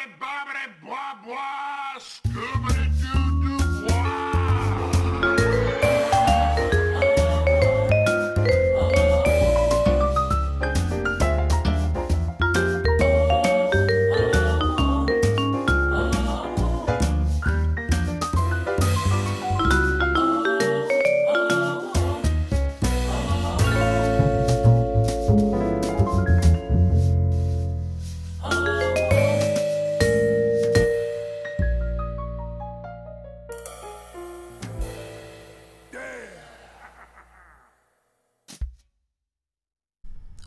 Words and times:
Babre, 0.00 0.16
babre, 0.18 0.79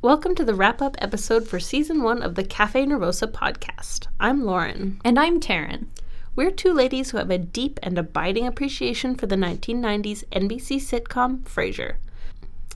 Welcome 0.04 0.36
to 0.36 0.44
the 0.44 0.54
wrap 0.54 0.82
up 0.82 0.98
episode 1.00 1.48
for 1.48 1.62
season 1.62 2.04
one 2.04 2.22
of 2.22 2.36
the 2.36 2.44
Cafe 2.44 2.86
Nervosa 2.86 3.26
podcast. 3.32 4.08
I'm 4.20 4.44
Lauren. 4.44 5.00
And 5.06 5.18
I'm 5.18 5.40
Taryn. 5.40 5.86
We're 6.36 6.52
two 6.52 6.74
ladies 6.74 7.12
who 7.12 7.20
have 7.20 7.30
a 7.30 7.38
deep 7.38 7.80
and 7.82 7.98
abiding 7.98 8.46
appreciation 8.46 9.16
for 9.16 9.28
the 9.28 9.38
1990s 9.38 10.26
NBC 10.34 10.82
sitcom 10.82 11.44
Frasier. 11.44 11.96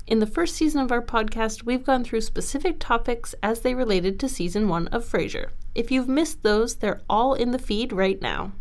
In 0.07 0.19
the 0.19 0.25
first 0.25 0.55
season 0.55 0.79
of 0.79 0.89
our 0.89 1.01
podcast, 1.01 1.63
we've 1.63 1.83
gone 1.83 2.05
through 2.05 2.21
specific 2.21 2.77
topics 2.79 3.35
as 3.43 3.59
they 3.59 3.75
related 3.75 4.21
to 4.21 4.29
season 4.29 4.69
one 4.69 4.87
of 4.87 5.03
Frasier. 5.03 5.49
If 5.75 5.91
you've 5.91 6.07
missed 6.07 6.43
those, 6.43 6.75
they're 6.75 7.01
all 7.09 7.33
in 7.33 7.51
the 7.51 7.59
feed 7.59 7.91
right 7.91 8.21
now. 8.21 8.53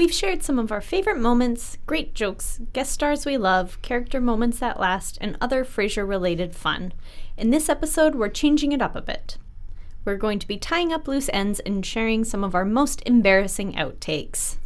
We've 0.00 0.10
shared 0.10 0.42
some 0.42 0.58
of 0.58 0.72
our 0.72 0.80
favorite 0.80 1.18
moments, 1.18 1.76
great 1.84 2.14
jokes, 2.14 2.58
guest 2.72 2.90
stars 2.90 3.26
we 3.26 3.36
love, 3.36 3.82
character 3.82 4.18
moments 4.18 4.58
that 4.60 4.80
last, 4.80 5.18
and 5.20 5.36
other 5.42 5.62
Frasier 5.62 6.08
related 6.08 6.56
fun. 6.56 6.94
In 7.36 7.50
this 7.50 7.68
episode, 7.68 8.14
we're 8.14 8.30
changing 8.30 8.72
it 8.72 8.80
up 8.80 8.96
a 8.96 9.02
bit. 9.02 9.36
We're 10.06 10.16
going 10.16 10.38
to 10.38 10.48
be 10.48 10.56
tying 10.56 10.90
up 10.90 11.06
loose 11.06 11.28
ends 11.34 11.60
and 11.60 11.84
sharing 11.84 12.24
some 12.24 12.42
of 12.42 12.54
our 12.54 12.64
most 12.64 13.02
embarrassing 13.04 13.74
outtakes. 13.74 14.56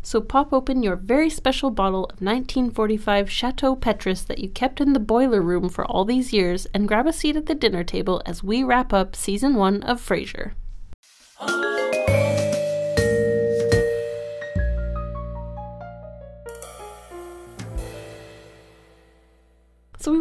So 0.00 0.20
pop 0.20 0.52
open 0.52 0.84
your 0.84 0.94
very 0.94 1.28
special 1.28 1.72
bottle 1.72 2.04
of 2.04 2.20
1945 2.20 3.28
Chateau 3.28 3.74
Petrus 3.74 4.22
that 4.22 4.38
you 4.38 4.48
kept 4.48 4.80
in 4.80 4.92
the 4.92 5.00
boiler 5.00 5.42
room 5.42 5.70
for 5.70 5.84
all 5.84 6.04
these 6.04 6.32
years 6.32 6.68
and 6.72 6.86
grab 6.86 7.08
a 7.08 7.12
seat 7.12 7.34
at 7.34 7.46
the 7.46 7.56
dinner 7.56 7.82
table 7.82 8.22
as 8.24 8.44
we 8.44 8.62
wrap 8.62 8.92
up 8.92 9.16
season 9.16 9.56
one 9.56 9.82
of 9.82 10.00
Frasier. 10.00 10.52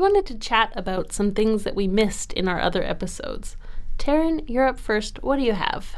Wanted 0.04 0.26
to 0.26 0.38
chat 0.38 0.74
about 0.76 1.14
some 1.14 1.32
things 1.32 1.64
that 1.64 1.76
we 1.76 1.88
missed 1.88 2.34
in 2.34 2.50
our 2.50 2.60
other 2.60 2.84
episodes. 2.84 3.56
Taryn, 3.98 4.44
you're 4.50 4.68
up 4.68 4.78
first. 4.78 5.24
What 5.24 5.38
do 5.38 5.44
you 5.44 5.54
have? 5.54 5.96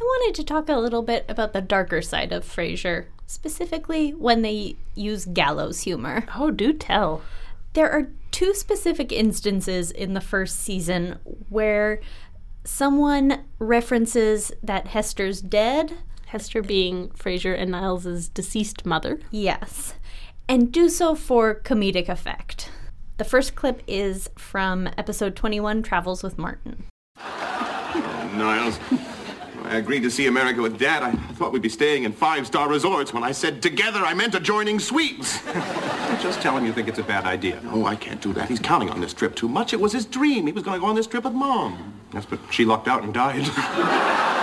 I 0.00 0.02
wanted 0.02 0.34
to 0.34 0.44
talk 0.44 0.68
a 0.68 0.78
little 0.78 1.02
bit 1.02 1.24
about 1.28 1.52
the 1.52 1.60
darker 1.60 2.02
side 2.02 2.32
of 2.32 2.44
Frasier, 2.44 3.04
specifically 3.28 4.10
when 4.10 4.42
they 4.42 4.74
use 4.96 5.26
gallows 5.26 5.82
humor. 5.82 6.24
Oh, 6.34 6.50
do 6.50 6.72
tell. 6.72 7.22
There 7.74 7.88
are 7.88 8.08
two 8.32 8.52
specific 8.52 9.12
instances 9.12 9.92
in 9.92 10.14
the 10.14 10.20
first 10.20 10.58
season 10.58 11.20
where 11.48 12.00
someone 12.64 13.44
references 13.60 14.50
that 14.60 14.88
Hester's 14.88 15.40
dead. 15.40 15.92
Hester 16.26 16.62
being 16.62 17.10
Frasier 17.10 17.56
and 17.56 17.70
Niles' 17.70 18.28
deceased 18.28 18.84
mother. 18.84 19.20
Yes. 19.30 19.94
And 20.48 20.72
do 20.72 20.88
so 20.88 21.14
for 21.14 21.60
comedic 21.60 22.08
effect. 22.08 22.70
The 23.18 23.24
first 23.24 23.54
clip 23.54 23.82
is 23.86 24.28
from 24.36 24.90
episode 24.98 25.36
21 25.36 25.82
Travels 25.82 26.22
with 26.22 26.36
Martin. 26.36 26.84
Niles, 27.16 28.78
I 29.62 29.76
agreed 29.76 30.00
to 30.00 30.10
see 30.10 30.26
America 30.26 30.60
with 30.60 30.78
Dad. 30.78 31.02
I 31.02 31.12
thought 31.32 31.50
we'd 31.50 31.62
be 31.62 31.70
staying 31.70 32.04
in 32.04 32.12
five-star 32.12 32.68
resorts. 32.68 33.14
When 33.14 33.24
I 33.24 33.32
said 33.32 33.62
together, 33.62 34.00
I 34.00 34.12
meant 34.12 34.34
adjoining 34.34 34.78
suites. 34.78 35.42
Just 36.22 36.42
tell 36.42 36.58
him 36.58 36.66
you 36.66 36.74
think 36.74 36.88
it's 36.88 36.98
a 36.98 37.02
bad 37.02 37.24
idea. 37.24 37.58
No, 37.62 37.86
I 37.86 37.96
can't 37.96 38.20
do 38.20 38.34
that. 38.34 38.50
He's 38.50 38.60
counting 38.60 38.90
on 38.90 39.00
this 39.00 39.14
trip 39.14 39.34
too 39.34 39.48
much. 39.48 39.72
It 39.72 39.80
was 39.80 39.92
his 39.92 40.04
dream. 40.04 40.46
He 40.46 40.52
was 40.52 40.62
going 40.62 40.78
to 40.78 40.80
go 40.80 40.86
on 40.86 40.94
this 40.94 41.06
trip 41.06 41.24
with 41.24 41.32
Mom. 41.32 41.94
Yes, 42.12 42.26
but 42.26 42.38
she 42.50 42.66
lucked 42.66 42.86
out 42.86 43.02
and 43.02 43.14
died. 43.14 43.46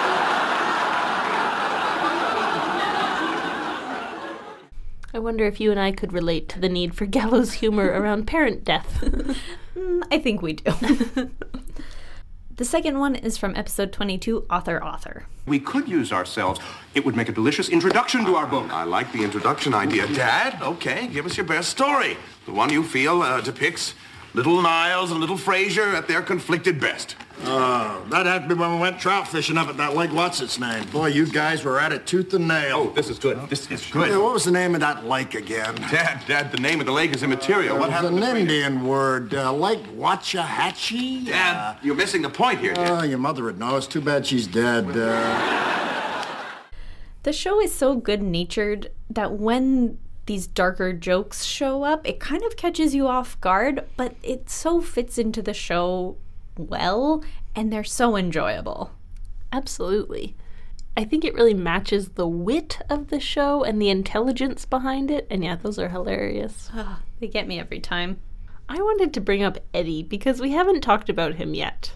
I 5.13 5.19
wonder 5.19 5.46
if 5.46 5.59
you 5.59 5.69
and 5.69 5.79
I 5.79 5.91
could 5.91 6.12
relate 6.12 6.50
to 6.50 6.59
the 6.59 6.69
need 6.69 6.96
for 6.96 7.06
gallows 7.19 7.53
humor 7.53 7.85
around 7.85 8.25
parent 8.25 8.63
death. 8.63 9.00
Mm, 9.75 10.03
I 10.12 10.19
think 10.19 10.41
we 10.41 10.53
do. 10.53 10.72
the 12.56 12.66
second 12.66 13.00
one 13.00 13.16
is 13.16 13.38
from 13.38 13.56
episode 13.56 13.91
22 13.91 14.46
Author 14.50 14.84
Author. 14.84 15.25
we 15.46 15.59
could 15.59 15.88
use 15.88 16.12
ourselves. 16.12 16.59
It 16.96 17.06
would 17.06 17.16
make 17.16 17.29
a 17.29 17.31
delicious 17.31 17.69
introduction 17.69 18.25
to 18.25 18.35
our 18.35 18.47
book. 18.47 18.72
I 18.72 18.84
like 18.85 19.12
the 19.12 19.23
introduction 19.23 19.73
idea. 19.73 20.07
Dad, 20.07 20.62
okay, 20.62 21.07
give 21.07 21.25
us 21.25 21.38
your 21.38 21.46
best 21.46 21.69
story. 21.69 22.18
The 22.46 22.52
one 22.53 22.72
you 22.72 22.84
feel 22.84 23.22
uh, 23.22 23.41
depicts 23.41 23.94
little 24.33 24.61
Niles 24.61 25.11
and 25.11 25.19
little 25.19 25.38
Frasier 25.38 25.94
at 25.94 26.07
their 26.07 26.21
conflicted 26.21 26.79
best. 26.79 27.16
Uh, 27.45 27.99
that'd 28.09 28.25
have 28.25 28.44
to 28.44 28.47
be 28.47 28.53
when 28.59 28.73
we 28.75 28.79
went 28.79 28.99
trout 28.99 29.27
fishing 29.27 29.57
up 29.57 29.67
at 29.67 29.75
that 29.75 29.95
lake. 29.95 30.13
What's 30.13 30.39
its 30.39 30.59
name? 30.59 30.88
Boy, 30.91 31.07
you 31.07 31.25
guys 31.25 31.63
were 31.66 31.77
at 31.79 31.91
it 31.91 32.07
tooth 32.07 32.33
and 32.33 32.47
nail. 32.47 32.88
Oh, 32.89 32.93
this 32.93 33.09
is 33.09 33.19
good. 33.19 33.49
This 33.49 33.69
is 33.69 33.85
good. 33.91 34.09
Yeah, 34.09 34.17
what 34.17 34.33
was 34.33 34.45
the 34.45 34.51
name 34.51 34.75
of 34.75 34.81
that 34.81 35.05
lake 35.05 35.33
again? 35.33 35.75
Dad, 35.91 36.23
Dad, 36.25 36.51
the 36.51 36.57
name 36.59 36.79
of 36.79 36.85
the 36.85 36.93
lake 36.93 37.13
is 37.13 37.22
immaterial. 37.22 37.75
What 37.77 37.85
It 37.89 37.91
was 37.91 37.93
happened 38.01 38.16
an 38.17 38.22
to 38.22 38.27
Frasier? 38.27 38.39
Indian 38.39 38.88
word. 38.88 39.33
Uh, 39.33 39.51
lake 39.51 39.83
Watchahatchee? 39.97 41.25
Dad, 41.25 41.77
you're 41.83 41.95
missing 41.95 42.22
the 42.22 42.29
point 42.29 42.59
here, 42.59 42.73
Dad. 42.75 42.89
Oh, 42.89 43.03
your 43.03 43.17
mother 43.19 43.43
would 43.43 43.59
know. 43.59 43.75
It's 43.75 43.88
too 43.88 44.01
bad 44.01 44.25
she's 44.25 44.47
dead. 44.47 44.85
Uh, 44.95 46.23
The 47.23 47.33
show 47.33 47.59
is 47.61 47.73
so 47.73 47.95
good 47.95 48.22
natured 48.22 48.89
that 49.09 49.33
when 49.33 49.97
these 50.25 50.47
darker 50.47 50.94
jokes 50.94 51.44
show 51.44 51.84
up, 51.84 52.07
it 52.07 52.19
kind 52.19 52.44
of 52.44 52.56
catches 52.56 52.95
you 52.95 53.07
off 53.07 53.39
guard, 53.41 53.85
but 53.97 54.16
it 54.23 54.50
so 54.50 54.81
fits 54.81 55.17
into 55.17 55.41
the 55.41 55.53
show 55.53 56.17
well, 56.57 57.23
and 57.56 57.72
they're 57.72 57.84
so 57.84 58.16
enjoyable. 58.16 58.91
Absolutely. 59.51 60.35
I 60.95 61.03
think 61.03 61.25
it 61.25 61.34
really 61.34 61.53
matches 61.53 62.09
the 62.09 62.28
wit 62.28 62.79
of 62.89 63.09
the 63.09 63.19
show 63.19 63.63
and 63.63 63.81
the 63.81 63.89
intelligence 63.89 64.66
behind 64.66 65.09
it. 65.09 65.28
And 65.29 65.44
yeah, 65.44 65.56
those 65.56 65.79
are 65.79 65.89
hilarious. 65.89 66.69
Ah, 66.75 67.01
they 67.19 67.28
get 67.28 67.47
me 67.47 67.59
every 67.59 67.79
time. 67.79 68.19
I 68.69 68.81
wanted 68.81 69.13
to 69.13 69.22
bring 69.22 69.44
up 69.44 69.57
Eddie 69.73 70.03
because 70.03 70.40
we 70.40 70.51
haven't 70.51 70.81
talked 70.81 71.09
about 71.09 71.35
him 71.35 71.53
yet. 71.53 71.94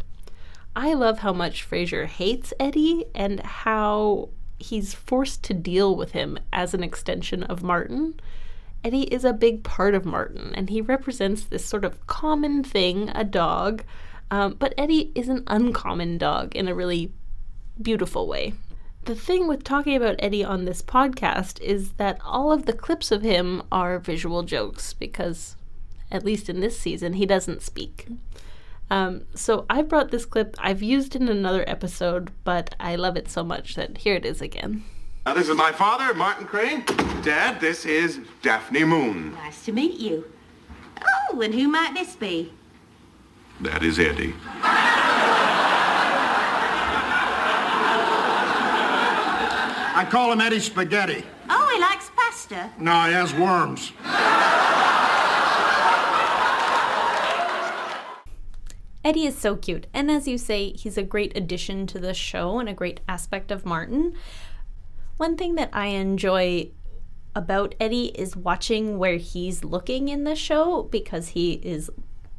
I 0.75 0.93
love 0.93 1.19
how 1.19 1.33
much 1.33 1.67
Frasier 1.67 2.05
hates 2.05 2.53
Eddie 2.59 3.05
and 3.15 3.39
how 3.39 4.29
he's 4.59 4.93
forced 4.93 5.43
to 5.43 5.53
deal 5.53 5.95
with 5.95 6.11
him 6.11 6.37
as 6.51 6.73
an 6.73 6.83
extension 6.83 7.43
of 7.43 7.63
Martin. 7.63 8.19
Eddie 8.83 9.03
is 9.03 9.25
a 9.25 9.33
big 9.33 9.63
part 9.63 9.95
of 9.95 10.05
Martin, 10.05 10.53
and 10.55 10.69
he 10.69 10.81
represents 10.81 11.43
this 11.43 11.65
sort 11.65 11.83
of 11.83 12.05
common 12.07 12.63
thing, 12.63 13.09
a 13.15 13.23
dog. 13.23 13.83
Um, 14.29 14.55
but 14.59 14.73
Eddie 14.77 15.11
is 15.15 15.29
an 15.29 15.43
uncommon 15.47 16.17
dog 16.17 16.55
in 16.55 16.67
a 16.67 16.75
really 16.75 17.11
beautiful 17.81 18.27
way. 18.27 18.53
The 19.05 19.15
thing 19.15 19.47
with 19.47 19.63
talking 19.63 19.95
about 19.95 20.17
Eddie 20.19 20.43
on 20.43 20.65
this 20.65 20.81
podcast 20.81 21.61
is 21.61 21.93
that 21.93 22.19
all 22.25 22.51
of 22.51 22.65
the 22.65 22.73
clips 22.73 23.11
of 23.11 23.21
him 23.21 23.63
are 23.71 23.99
visual 23.99 24.43
jokes 24.43 24.93
because, 24.93 25.55
at 26.11 26.25
least 26.25 26.49
in 26.49 26.59
this 26.59 26.77
season, 26.77 27.13
he 27.13 27.25
doesn't 27.25 27.61
speak. 27.61 28.07
Um, 28.89 29.23
so 29.35 29.65
I 29.69 29.81
brought 29.81 30.11
this 30.11 30.25
clip. 30.25 30.55
I've 30.59 30.81
used 30.81 31.15
it 31.15 31.21
in 31.21 31.29
another 31.29 31.63
episode, 31.67 32.31
but 32.43 32.75
I 32.79 32.95
love 32.95 33.17
it 33.17 33.29
so 33.29 33.43
much 33.43 33.75
that 33.75 33.99
here 33.99 34.15
it 34.15 34.25
is 34.25 34.41
again. 34.41 34.83
Now, 35.25 35.33
this 35.33 35.49
is 35.49 35.57
my 35.57 35.73
father, 35.73 36.13
Martin 36.13 36.45
Crane. 36.45 36.85
Dad, 37.21 37.59
this 37.59 37.85
is 37.85 38.19
Daphne 38.41 38.85
Moon. 38.85 39.33
Nice 39.33 39.65
to 39.65 39.73
meet 39.73 39.99
you. 39.99 40.23
Oh, 41.31 41.41
and 41.41 41.53
who 41.53 41.67
might 41.67 41.93
this 41.93 42.15
be? 42.15 42.53
That 43.59 43.83
is 43.83 43.99
Eddie. 43.99 44.33
I 49.99 50.07
call 50.09 50.31
him 50.31 50.39
Eddie 50.39 50.59
Spaghetti. 50.59 51.25
Oh, 51.49 51.71
he 51.73 51.81
likes 51.81 52.11
pasta. 52.15 52.69
No, 52.79 52.93
he 53.07 53.13
has 53.13 53.33
worms. 53.33 53.91
Eddie 59.07 59.25
is 59.25 59.37
so 59.37 59.55
cute, 59.55 59.87
and 59.93 60.11
as 60.11 60.27
you 60.27 60.37
say, 60.37 60.73
he's 60.73 60.97
a 60.97 61.01
great 61.01 61.31
addition 61.37 61.87
to 61.87 61.97
the 61.97 62.13
show 62.13 62.59
and 62.59 62.67
a 62.67 62.73
great 62.73 62.99
aspect 63.07 63.51
of 63.51 63.65
Martin. 63.65 64.13
One 65.15 65.37
thing 65.37 65.55
that 65.55 65.69
I 65.71 65.85
enjoy 65.85 66.71
about 67.33 67.73
Eddie 67.79 68.07
is 68.07 68.35
watching 68.35 68.97
where 68.97 69.15
he's 69.15 69.63
looking 69.63 70.09
in 70.09 70.25
the 70.25 70.35
show 70.35 70.83
because 70.91 71.29
he 71.29 71.53
is 71.53 71.89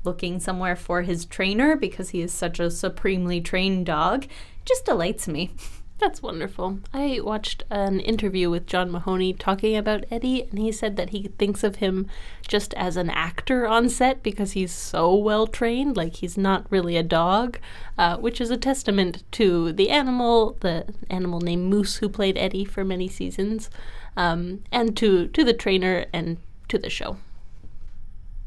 looking 0.04 0.40
somewhere 0.40 0.76
for 0.76 1.00
his 1.00 1.24
trainer 1.24 1.74
because 1.74 2.10
he 2.10 2.20
is 2.20 2.34
such 2.34 2.60
a 2.60 2.70
supremely 2.70 3.40
trained 3.40 3.86
dog. 3.86 4.24
It 4.24 4.66
just 4.66 4.84
delights 4.84 5.26
me. 5.26 5.52
That's 5.98 6.22
wonderful. 6.22 6.78
I 6.94 7.18
watched 7.22 7.64
an 7.70 7.98
interview 7.98 8.50
with 8.50 8.66
John 8.68 8.92
Mahoney 8.92 9.32
talking 9.32 9.76
about 9.76 10.04
Eddie, 10.12 10.44
and 10.44 10.58
he 10.58 10.70
said 10.70 10.96
that 10.96 11.10
he 11.10 11.32
thinks 11.38 11.64
of 11.64 11.76
him 11.76 12.06
just 12.46 12.72
as 12.74 12.96
an 12.96 13.10
actor 13.10 13.66
on 13.66 13.88
set 13.88 14.22
because 14.22 14.52
he's 14.52 14.70
so 14.70 15.12
well 15.14 15.48
trained, 15.48 15.96
like 15.96 16.16
he's 16.16 16.38
not 16.38 16.66
really 16.70 16.96
a 16.96 17.02
dog, 17.02 17.58
uh, 17.98 18.16
which 18.16 18.40
is 18.40 18.50
a 18.50 18.56
testament 18.56 19.24
to 19.32 19.72
the 19.72 19.90
animal, 19.90 20.56
the 20.60 20.86
animal 21.10 21.40
named 21.40 21.68
Moose 21.68 21.96
who 21.96 22.08
played 22.08 22.38
Eddie 22.38 22.64
for 22.64 22.84
many 22.84 23.08
seasons, 23.08 23.68
um, 24.16 24.62
and 24.70 24.96
to, 24.96 25.26
to 25.26 25.42
the 25.42 25.52
trainer 25.52 26.06
and 26.12 26.38
to 26.68 26.78
the 26.78 26.90
show. 26.90 27.16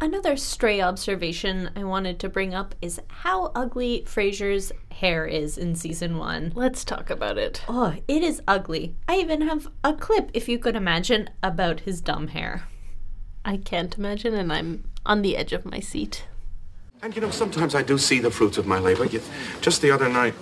Another 0.04 0.36
stray 0.36 0.82
observation 0.82 1.70
I 1.76 1.84
wanted 1.84 2.18
to 2.22 2.30
bring 2.30 2.56
up 2.56 2.74
is 2.82 3.00
how 3.08 3.52
ugly 3.54 4.04
Frasier's 4.08 4.72
hair 4.90 5.28
is 5.28 5.60
in 5.60 5.76
season 5.76 6.18
one. 6.18 6.52
Let's 6.56 6.84
talk 6.84 7.12
about 7.12 7.38
it. 7.38 7.64
Oh, 7.68 7.94
it 8.08 8.24
is 8.24 8.42
ugly. 8.48 8.96
I 9.08 9.18
even 9.18 9.42
have 9.42 9.68
a 9.84 9.94
clip, 9.94 10.32
if 10.34 10.50
you 10.50 10.58
could 10.58 10.76
imagine, 10.76 11.30
about 11.44 11.82
his 11.82 12.02
dumb 12.02 12.30
hair. 12.30 12.64
I 13.46 13.58
can't 13.58 13.96
imagine, 13.96 14.34
and 14.34 14.52
I'm 14.52 14.90
on 15.06 15.22
the 15.22 15.38
edge 15.38 15.54
of 15.54 15.66
my 15.66 15.80
seat. 15.80 16.26
And 17.04 17.16
you 17.16 17.22
know, 17.22 17.30
sometimes 17.30 17.76
I 17.76 17.84
do 17.84 18.00
see 18.00 18.18
the 18.18 18.32
fruits 18.32 18.58
of 18.58 18.66
my 18.66 18.80
labor. 18.80 19.06
Just 19.62 19.84
the 19.84 19.92
other 19.92 20.10
night, 20.10 20.34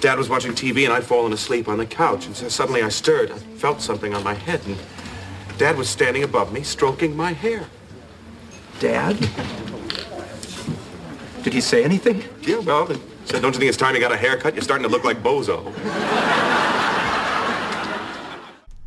Dad 0.00 0.18
was 0.18 0.28
watching 0.28 0.52
TV 0.52 0.84
and 0.84 0.92
I'd 0.92 1.04
fallen 1.04 1.32
asleep 1.32 1.66
on 1.66 1.78
the 1.78 1.86
couch. 1.86 2.26
And 2.26 2.36
so 2.36 2.50
suddenly 2.50 2.82
I 2.82 2.90
stirred. 2.90 3.30
I 3.30 3.38
felt 3.38 3.80
something 3.80 4.12
on 4.12 4.22
my 4.22 4.34
head. 4.34 4.60
And 4.66 4.76
Dad 5.56 5.78
was 5.78 5.88
standing 5.88 6.24
above 6.24 6.52
me, 6.52 6.62
stroking 6.62 7.16
my 7.16 7.32
hair. 7.32 7.64
Dad? 8.80 9.18
Did 11.42 11.52
he 11.52 11.60
say 11.60 11.82
anything? 11.84 12.22
Yeah, 12.42 12.58
well, 12.58 12.86
he 12.86 13.00
said, 13.24 13.42
don't 13.42 13.54
you 13.54 13.58
think 13.58 13.68
it's 13.68 13.76
time 13.76 13.94
you 13.94 14.00
got 14.00 14.12
a 14.12 14.16
haircut? 14.16 14.54
You're 14.54 14.62
starting 14.62 14.86
to 14.86 14.90
look 14.90 15.04
like 15.04 15.22
Bozo. 15.22 15.72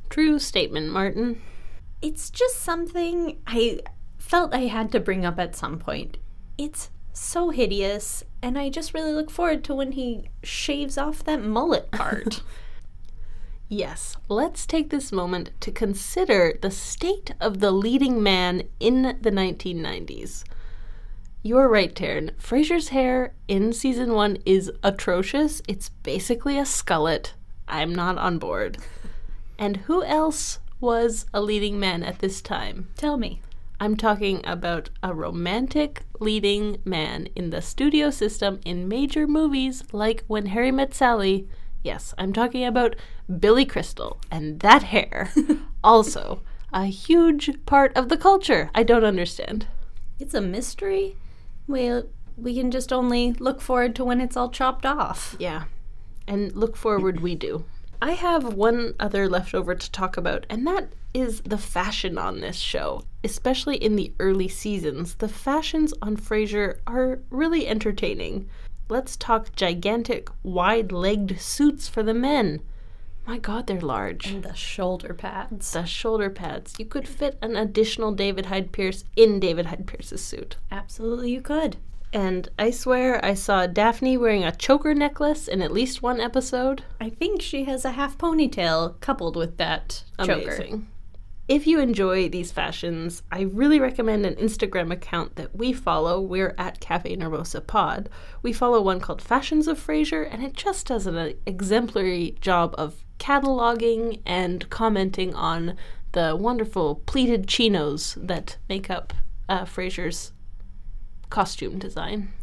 True 0.10 0.40
statement, 0.40 0.92
Martin. 0.92 1.42
It's 2.02 2.30
just 2.30 2.62
something 2.62 3.40
I 3.48 3.80
felt 4.18 4.54
I 4.54 4.68
had 4.68 4.92
to 4.92 5.00
bring 5.00 5.26
up 5.26 5.40
at 5.40 5.56
some 5.56 5.80
point. 5.80 6.18
It's 6.58 6.90
so 7.14 7.50
hideous, 7.50 8.24
and 8.42 8.58
I 8.58 8.70
just 8.70 8.94
really 8.94 9.14
look 9.14 9.30
forward 9.30 9.64
to 9.66 9.76
when 9.76 9.94
he 9.94 10.30
shaves 10.44 10.98
off 10.98 11.24
that 11.26 11.42
mullet 11.42 11.92
part. 11.92 12.42
Yes, 13.74 14.18
let's 14.28 14.66
take 14.66 14.90
this 14.90 15.14
moment 15.14 15.52
to 15.62 15.72
consider 15.72 16.60
the 16.62 16.70
state 16.70 17.32
of 17.40 17.62
the 17.62 17.72
leading 17.72 18.22
man 18.22 18.64
in 18.82 19.18
the 19.22 19.32
1990s. 19.32 20.44
You're 21.42 21.70
right, 21.70 21.96
Taryn. 21.96 22.36
Frasier's 22.36 22.90
hair 22.90 23.34
in 23.48 23.72
season 23.72 24.12
one 24.12 24.40
is 24.46 24.70
atrocious. 24.84 25.62
It's 25.70 25.88
basically 25.88 26.58
a 26.58 26.64
skullet. 26.64 27.32
I'm 27.66 27.96
not 27.96 28.18
on 28.18 28.40
board. 28.40 28.78
And 29.58 29.78
who 29.78 30.04
else 30.04 30.60
was 30.82 31.26
a 31.34 31.40
leading 31.40 31.80
man 31.80 32.04
at 32.04 32.20
this 32.20 32.42
time? 32.42 32.90
Tell 32.98 33.16
me. 33.16 33.40
I'm 33.80 33.96
talking 33.96 34.42
about 34.44 34.90
a 35.02 35.14
romantic 35.14 36.04
leading 36.20 36.82
man 36.84 37.30
in 37.38 37.52
the 37.52 37.62
studio 37.62 38.10
system 38.10 38.60
in 38.66 38.90
major 38.90 39.28
movies 39.28 39.86
like 39.94 40.26
When 40.28 40.48
Harry 40.48 40.72
Met 40.72 40.94
Sally. 40.94 41.48
Yes, 41.84 42.14
I'm 42.18 42.32
talking 42.32 42.64
about 42.64 42.96
Billy 43.40 43.66
Crystal 43.66 44.20
and 44.30 44.60
that 44.60 44.84
hair. 44.84 45.32
also, 45.84 46.42
a 46.74 46.86
huge 46.86 47.66
part 47.66 47.96
of 47.96 48.10
the 48.10 48.18
culture. 48.18 48.70
I 48.74 48.84
don't 48.84 49.04
understand. 49.04 49.68
It's 50.20 50.34
a 50.34 50.42
mystery. 50.42 51.16
Well, 51.68 52.04
we 52.38 52.56
can 52.56 52.72
just 52.72 52.94
only 52.94 53.34
look 53.34 53.62
forward 53.62 53.96
to 53.96 54.06
when 54.06 54.22
it's 54.22 54.38
all 54.38 54.50
chopped 54.50 54.86
off. 54.86 55.36
Yeah. 55.40 55.66
And 56.28 56.56
look 56.56 56.76
forward, 56.76 57.20
we 57.20 57.36
do. 57.36 57.66
I 58.02 58.12
have 58.12 58.56
one 58.56 58.96
other 59.00 59.30
leftover 59.30 59.76
to 59.76 59.92
talk 59.92 60.18
about, 60.18 60.46
and 60.50 60.66
that 60.66 60.94
is 61.14 61.42
the 61.42 61.58
fashion 61.58 62.18
on 62.18 62.40
this 62.40 62.56
show, 62.56 63.04
especially 63.24 63.76
in 63.76 63.96
the 63.96 64.14
early 64.20 64.48
seasons. 64.48 65.16
The 65.16 65.28
fashions 65.28 65.94
on 66.02 66.18
Frasier 66.18 66.80
are 66.88 67.20
really 67.30 67.68
entertaining. 67.68 68.50
Let's 68.90 69.16
talk 69.16 69.56
gigantic, 69.56 70.30
wide 70.42 70.92
legged 70.92 71.40
suits 71.40 71.88
for 71.88 72.02
the 72.02 72.14
men. 72.14 72.62
My 73.26 73.38
god, 73.38 73.68
they're 73.68 73.80
large. 73.80 74.28
And 74.28 74.44
the 74.44 74.54
shoulder 74.54 75.14
pads. 75.14 75.72
The 75.72 75.86
shoulder 75.86 76.30
pads. 76.30 76.76
You 76.78 76.86
could 76.86 77.08
fit 77.08 77.38
an 77.42 77.56
additional 77.56 78.12
David 78.12 78.48
Hyde 78.48 78.72
Pierce 78.72 79.04
in 79.16 79.40
David 79.40 79.68
Hyde 79.68 79.88
Pierce's 79.88 80.24
suit. 80.24 80.58
Absolutely, 80.72 81.32
you 81.32 81.42
could. 81.42 81.78
And 82.14 82.50
I 82.60 82.72
swear 82.72 83.24
I 83.24 83.36
saw 83.36 83.68
Daphne 83.68 84.18
wearing 84.18 84.44
a 84.44 84.52
choker 84.52 84.94
necklace 84.94 85.48
in 85.48 85.62
at 85.62 85.72
least 85.72 86.02
one 86.02 86.20
episode. 86.20 86.84
I 87.00 87.10
think 87.10 87.42
she 87.42 87.64
has 87.66 87.86
a 87.86 87.92
half 87.92 88.18
ponytail 88.18 89.00
coupled 89.00 89.38
with 89.38 89.58
that 89.58 90.04
choker. 90.20 90.56
Amazing. 90.56 90.88
If 91.48 91.68
you 91.68 91.80
enjoy 91.80 92.30
these 92.30 92.52
fashions, 92.52 93.24
I 93.32 93.42
really 93.42 93.80
recommend 93.80 94.26
an 94.26 94.36
Instagram 94.36 94.92
account 94.92 95.36
that 95.36 95.56
we 95.56 95.74
follow. 95.74 96.22
We're 96.22 96.56
at 96.58 96.80
Cafe 96.80 97.16
Nervosa 97.16 97.66
Pod. 97.66 98.10
We 98.42 98.54
follow 98.54 98.82
one 98.82 99.00
called 99.00 99.22
Fashions 99.22 99.68
of 99.68 99.78
Frasier, 99.78 100.28
and 100.32 100.44
it 100.44 100.54
just 100.54 100.88
does 100.88 101.08
an 101.08 101.18
uh, 101.18 101.32
exemplary 101.46 102.38
job 102.40 102.74
of 102.78 103.04
cataloging 103.22 104.20
and 104.26 104.68
commenting 104.72 105.34
on 105.36 105.78
the 106.14 106.36
wonderful 106.36 106.96
pleated 107.06 107.48
chinos 107.48 108.18
that 108.20 108.58
make 108.68 108.90
up 108.90 109.14
uh, 109.48 109.64
Frasier's 109.64 110.34
costume 111.30 111.78
design. 111.78 112.34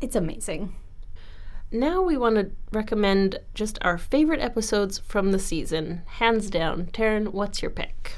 It's 0.00 0.16
amazing. 0.16 0.74
Now 1.70 2.02
we 2.02 2.16
want 2.16 2.34
to 2.36 2.50
recommend 2.72 3.38
just 3.54 3.78
our 3.82 3.96
favorite 3.96 4.40
episodes 4.40 4.98
from 4.98 5.30
the 5.30 5.38
season. 5.38 6.02
Hands 6.18 6.50
down. 6.50 6.86
Taryn, 6.86 7.28
what's 7.28 7.62
your 7.62 7.70
pick? 7.70 8.16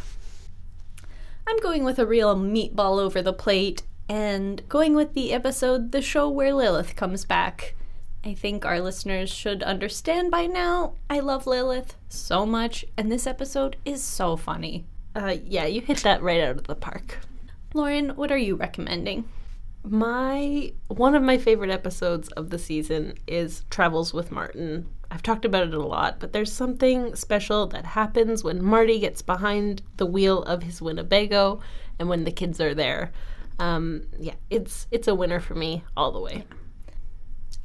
I'm 1.47 1.59
going 1.59 1.85
with 1.85 1.99
a 1.99 2.07
real 2.07 2.35
meatball 2.35 2.99
over 2.99 3.21
the 3.21 3.35
plate 3.35 3.83
and 4.09 4.67
going 4.69 4.95
with 4.95 5.13
the 5.13 5.33
episode 5.33 5.93
The 5.93 6.03
Show 6.03 6.29
Where 6.31 6.55
Lilith 6.55 6.97
Comes 6.97 7.27
Back. 7.27 7.75
I 8.27 8.35
think 8.35 8.65
our 8.65 8.81
listeners 8.81 9.31
should 9.31 9.63
understand 9.63 10.33
by 10.33 10.47
now 10.47 10.95
I 11.09 11.21
love 11.21 11.47
Lilith 11.47 11.95
so 12.09 12.45
much, 12.45 12.85
and 12.97 13.11
this 13.11 13.25
episode 13.25 13.77
is 13.85 14.03
so 14.03 14.37
funny. 14.37 14.85
Uh, 15.15 15.37
yeah, 15.45 15.67
you 15.67 15.81
hit 15.81 15.99
that 15.99 16.23
right 16.23 16.41
out 16.41 16.57
of 16.57 16.65
the 16.65 16.75
park. 16.75 17.21
Lauren, 17.73 18.17
what 18.17 18.33
are 18.33 18.37
you 18.37 18.57
recommending? 18.57 19.29
My 19.85 20.73
one 20.89 21.15
of 21.15 21.23
my 21.23 21.39
favorite 21.39 21.71
episodes 21.71 22.27
of 22.31 22.51
the 22.51 22.59
season 22.59 23.15
is 23.29 23.63
Travels 23.71 24.13
with 24.13 24.33
Martin. 24.33 24.89
I've 25.09 25.23
talked 25.23 25.45
about 25.45 25.69
it 25.69 25.75
a 25.75 25.87
lot, 25.87 26.19
but 26.19 26.33
there's 26.33 26.51
something 26.51 27.15
special 27.15 27.69
that 27.69 27.85
happens 27.85 28.43
when 28.43 28.61
Marty 28.61 28.99
gets 28.99 29.23
behind 29.23 29.83
the 29.99 30.07
wheel 30.07 30.43
of 30.43 30.65
his 30.65 30.83
Winnebago 30.83 31.61
and 32.01 32.09
when 32.09 32.25
the 32.25 32.33
kids 32.33 32.61
are 32.61 32.75
there. 32.75 33.13
Um, 33.61 34.09
yeah, 34.19 34.35
it's 34.51 34.89
it's 34.91 35.07
a 35.07 35.15
winner 35.15 35.39
for 35.39 35.55
me 35.55 35.85
all 35.97 36.11
the 36.11 36.19
way. 36.19 36.45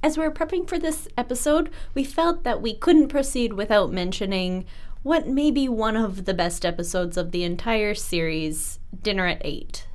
As 0.04 0.18
we 0.18 0.24
were 0.24 0.32
prepping 0.32 0.68
for 0.68 0.80
this 0.80 1.08
episode, 1.16 1.70
we 1.94 2.04
felt 2.04 2.44
that 2.44 2.62
we 2.62 2.74
couldn't 2.74 3.10
proceed 3.10 3.54
without 3.54 3.92
mentioning 3.92 4.66
what 5.04 5.28
may 5.28 5.52
be 5.52 5.70
one 5.70 5.96
of 5.96 6.26
the 6.26 6.34
best 6.34 6.66
episodes 6.66 7.18
of 7.18 7.32
the 7.32 7.44
entire 7.44 7.94
series, 7.94 8.80
Dinner 9.00 9.28
at 9.28 9.42
8. 9.46 9.86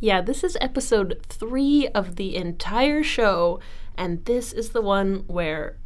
Yeah, 0.00 0.22
this 0.22 0.42
is 0.42 0.56
episode 0.60 1.20
three 1.28 1.86
of 1.88 2.16
the 2.16 2.34
entire 2.34 3.02
show, 3.02 3.60
and 3.96 4.24
this 4.24 4.54
is 4.54 4.70
the 4.70 4.82
one 4.82 5.24
where 5.26 5.76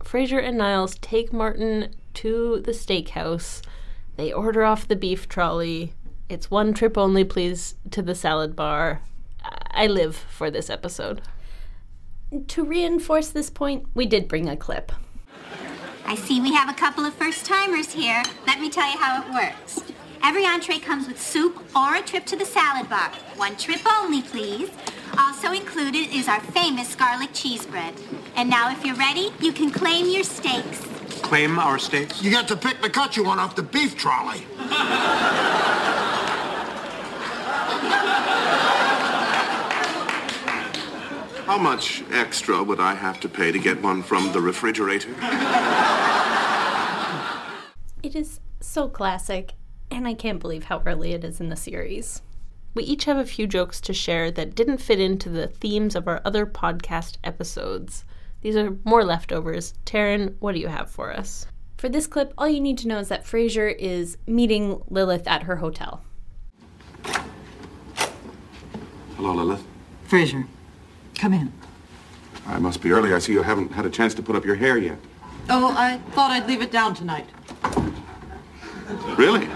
Frasier 0.00 0.46
and 0.46 0.58
Niles 0.58 0.98
take 1.00 1.32
Martin 1.32 1.94
to 2.14 2.60
the 2.60 2.72
steakhouse. 2.72 3.62
They 4.16 4.32
order 4.32 4.64
off 4.64 4.86
the 4.86 4.96
beef 4.96 5.28
trolley. 5.28 5.94
It's 6.28 6.50
one 6.50 6.74
trip 6.74 6.98
only, 6.98 7.24
please, 7.24 7.74
to 7.90 8.02
the 8.02 8.14
salad 8.14 8.54
bar. 8.54 9.00
I 9.70 9.86
live 9.86 10.14
for 10.14 10.50
this 10.50 10.68
episode. 10.68 11.22
To 12.34 12.64
reinforce 12.64 13.28
this 13.28 13.48
point, 13.48 13.86
we 13.94 14.06
did 14.06 14.26
bring 14.26 14.48
a 14.48 14.56
clip. 14.56 14.90
I 16.04 16.16
see 16.16 16.40
we 16.40 16.52
have 16.52 16.68
a 16.68 16.74
couple 16.74 17.04
of 17.04 17.14
first 17.14 17.46
timers 17.46 17.92
here. 17.92 18.22
Let 18.46 18.60
me 18.60 18.70
tell 18.70 18.90
you 18.90 18.98
how 18.98 19.22
it 19.22 19.32
works. 19.32 19.80
Every 20.22 20.44
entree 20.44 20.78
comes 20.80 21.06
with 21.06 21.20
soup 21.20 21.62
or 21.76 21.94
a 21.94 22.02
trip 22.02 22.26
to 22.26 22.36
the 22.36 22.44
salad 22.44 22.88
bar. 22.90 23.12
One 23.36 23.56
trip 23.56 23.80
only, 24.00 24.22
please. 24.22 24.70
Also 25.16 25.52
included 25.52 26.12
is 26.12 26.26
our 26.26 26.40
famous 26.40 26.96
garlic 26.96 27.30
cheese 27.32 27.66
bread. 27.66 27.94
And 28.34 28.50
now, 28.50 28.72
if 28.72 28.84
you're 28.84 28.96
ready, 28.96 29.32
you 29.40 29.52
can 29.52 29.70
claim 29.70 30.06
your 30.06 30.24
steaks. 30.24 30.80
Claim 31.22 31.58
our 31.58 31.78
steaks? 31.78 32.20
You 32.20 32.32
got 32.32 32.48
to 32.48 32.56
pick 32.56 32.82
the 32.82 32.90
cut 32.90 33.16
you 33.16 33.22
want 33.22 33.38
off 33.38 33.54
the 33.54 33.62
beef 33.62 33.96
trolley. 33.96 34.44
How 41.44 41.58
much 41.58 42.02
extra 42.10 42.62
would 42.62 42.80
I 42.80 42.94
have 42.94 43.20
to 43.20 43.28
pay 43.28 43.52
to 43.52 43.58
get 43.58 43.82
one 43.82 44.02
from 44.02 44.32
the 44.32 44.40
refrigerator? 44.40 45.10
It 48.02 48.16
is 48.16 48.40
so 48.60 48.88
classic, 48.88 49.52
and 49.90 50.08
I 50.08 50.14
can't 50.14 50.40
believe 50.40 50.64
how 50.64 50.82
early 50.86 51.12
it 51.12 51.22
is 51.22 51.40
in 51.40 51.50
the 51.50 51.56
series. 51.56 52.22
We 52.72 52.84
each 52.84 53.04
have 53.04 53.18
a 53.18 53.26
few 53.26 53.46
jokes 53.46 53.78
to 53.82 53.92
share 53.92 54.30
that 54.30 54.54
didn't 54.54 54.78
fit 54.78 54.98
into 54.98 55.28
the 55.28 55.48
themes 55.48 55.94
of 55.94 56.08
our 56.08 56.22
other 56.24 56.46
podcast 56.46 57.18
episodes. 57.22 58.06
These 58.40 58.56
are 58.56 58.78
more 58.84 59.04
leftovers. 59.04 59.74
Taryn, 59.84 60.36
what 60.38 60.52
do 60.54 60.60
you 60.60 60.68
have 60.68 60.90
for 60.90 61.12
us? 61.12 61.46
For 61.76 61.90
this 61.90 62.06
clip, 62.06 62.32
all 62.38 62.48
you 62.48 62.60
need 62.60 62.78
to 62.78 62.88
know 62.88 63.00
is 63.00 63.08
that 63.08 63.26
Frasier 63.26 63.76
is 63.78 64.16
meeting 64.26 64.82
Lilith 64.88 65.28
at 65.28 65.42
her 65.42 65.56
hotel. 65.56 66.02
Hello, 69.16 69.34
Lilith. 69.34 69.64
Frasier, 70.08 70.46
come 71.14 71.32
in. 71.32 71.52
I 72.46 72.58
must 72.58 72.82
be 72.82 72.92
early. 72.92 73.14
I 73.14 73.18
see 73.18 73.32
you 73.32 73.42
haven't 73.42 73.72
had 73.72 73.86
a 73.86 73.90
chance 73.90 74.14
to 74.14 74.22
put 74.22 74.36
up 74.36 74.44
your 74.44 74.56
hair 74.56 74.76
yet. 74.76 74.98
Oh, 75.48 75.74
I 75.76 75.98
thought 76.12 76.30
I'd 76.30 76.46
leave 76.46 76.62
it 76.62 76.70
down 76.70 76.94
tonight. 76.94 77.26
Really? 79.16 79.48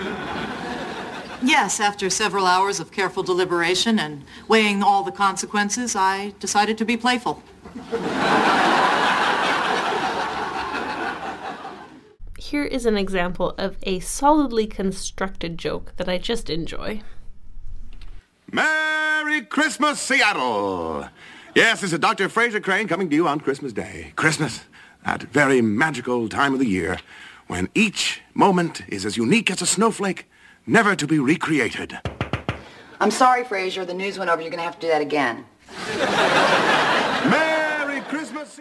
Yes, 1.43 1.79
after 1.81 2.11
several 2.11 2.47
hours 2.47 2.81
of 2.81 2.91
careful 2.91 3.23
deliberation 3.23 3.99
and 3.99 4.25
weighing 4.49 4.83
all 4.83 5.05
the 5.05 5.13
consequences, 5.13 5.95
I 5.95 6.35
decided 6.41 6.77
to 6.79 6.85
be 6.85 6.97
playful. 6.97 7.43
Here 12.39 12.65
is 12.65 12.87
an 12.87 12.97
example 12.97 13.55
of 13.59 13.77
a 13.83 14.01
solidly 14.01 14.67
constructed 14.67 15.59
joke 15.59 15.93
that 15.97 16.09
I 16.09 16.19
just 16.19 16.51
enjoy. 16.51 17.03
Merry 18.51 19.43
Christmas, 19.43 20.01
Seattle! 20.01 21.09
Yes, 21.59 21.81
this 21.81 21.93
is 21.93 21.99
Dr. 21.99 22.29
Frasier 22.29 22.63
Crane 22.63 22.87
coming 22.87 23.11
to 23.11 23.17
you 23.17 23.27
on 23.27 23.41
Christmas 23.41 23.73
Day. 23.73 24.13
Christmas, 24.15 24.61
that 25.05 25.23
very 25.25 25.61
magical 25.61 26.29
time 26.29 26.53
of 26.53 26.61
the 26.61 26.69
year 26.69 26.99
when 27.49 27.69
each 27.75 28.21
moment 28.33 28.83
is 28.87 29.05
as 29.05 29.17
unique 29.17 29.51
as 29.51 29.61
a 29.61 29.67
snowflake, 29.67 30.31
never 30.69 30.95
to 30.95 31.05
be 31.05 31.19
recreated. 31.19 31.99
I'm 33.01 33.11
sorry, 33.11 33.43
Frasier. 33.43 33.85
The 33.85 33.93
news 33.93 34.21
went 34.21 34.31
over. 34.31 34.41
You're 34.41 34.53
going 34.53 34.61
to 34.61 34.65
have 34.65 34.79
to 34.79 34.87
do 34.87 34.87
that 34.87 35.03
again. 35.03 35.47
Merry 37.29 38.03
Christmas, 38.03 38.61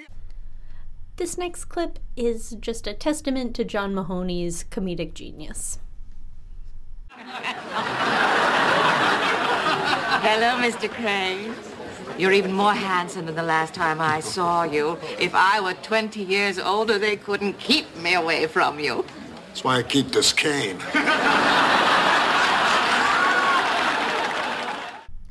This 1.18 1.38
next 1.38 1.66
clip 1.66 2.00
is 2.16 2.58
just 2.60 2.88
a 2.88 2.96
testament 2.96 3.56
to 3.58 3.64
John 3.64 3.94
Mahoney's 3.94 4.64
comedic 4.72 5.14
genius. 5.14 5.78
Hello, 10.26 10.58
Mr. 10.58 10.90
Crane. 10.90 11.54
You're 12.18 12.32
even 12.32 12.52
more 12.52 12.74
handsome 12.74 13.28
than 13.28 13.36
the 13.36 13.44
last 13.44 13.76
time 13.76 14.02
I 14.02 14.22
saw 14.22 14.64
you. 14.64 14.98
If 15.20 15.36
I 15.36 15.62
were 15.62 15.76
20 15.76 16.24
years 16.24 16.58
older, 16.58 16.98
they 16.98 17.16
couldn't 17.16 17.60
keep 17.60 17.96
me 17.98 18.16
away 18.16 18.48
from 18.48 18.80
you. 18.80 19.06
That's 19.48 19.64
why 19.64 19.78
I 19.78 19.84
keep 19.84 20.12
this 20.12 20.34
cane. 20.34 20.80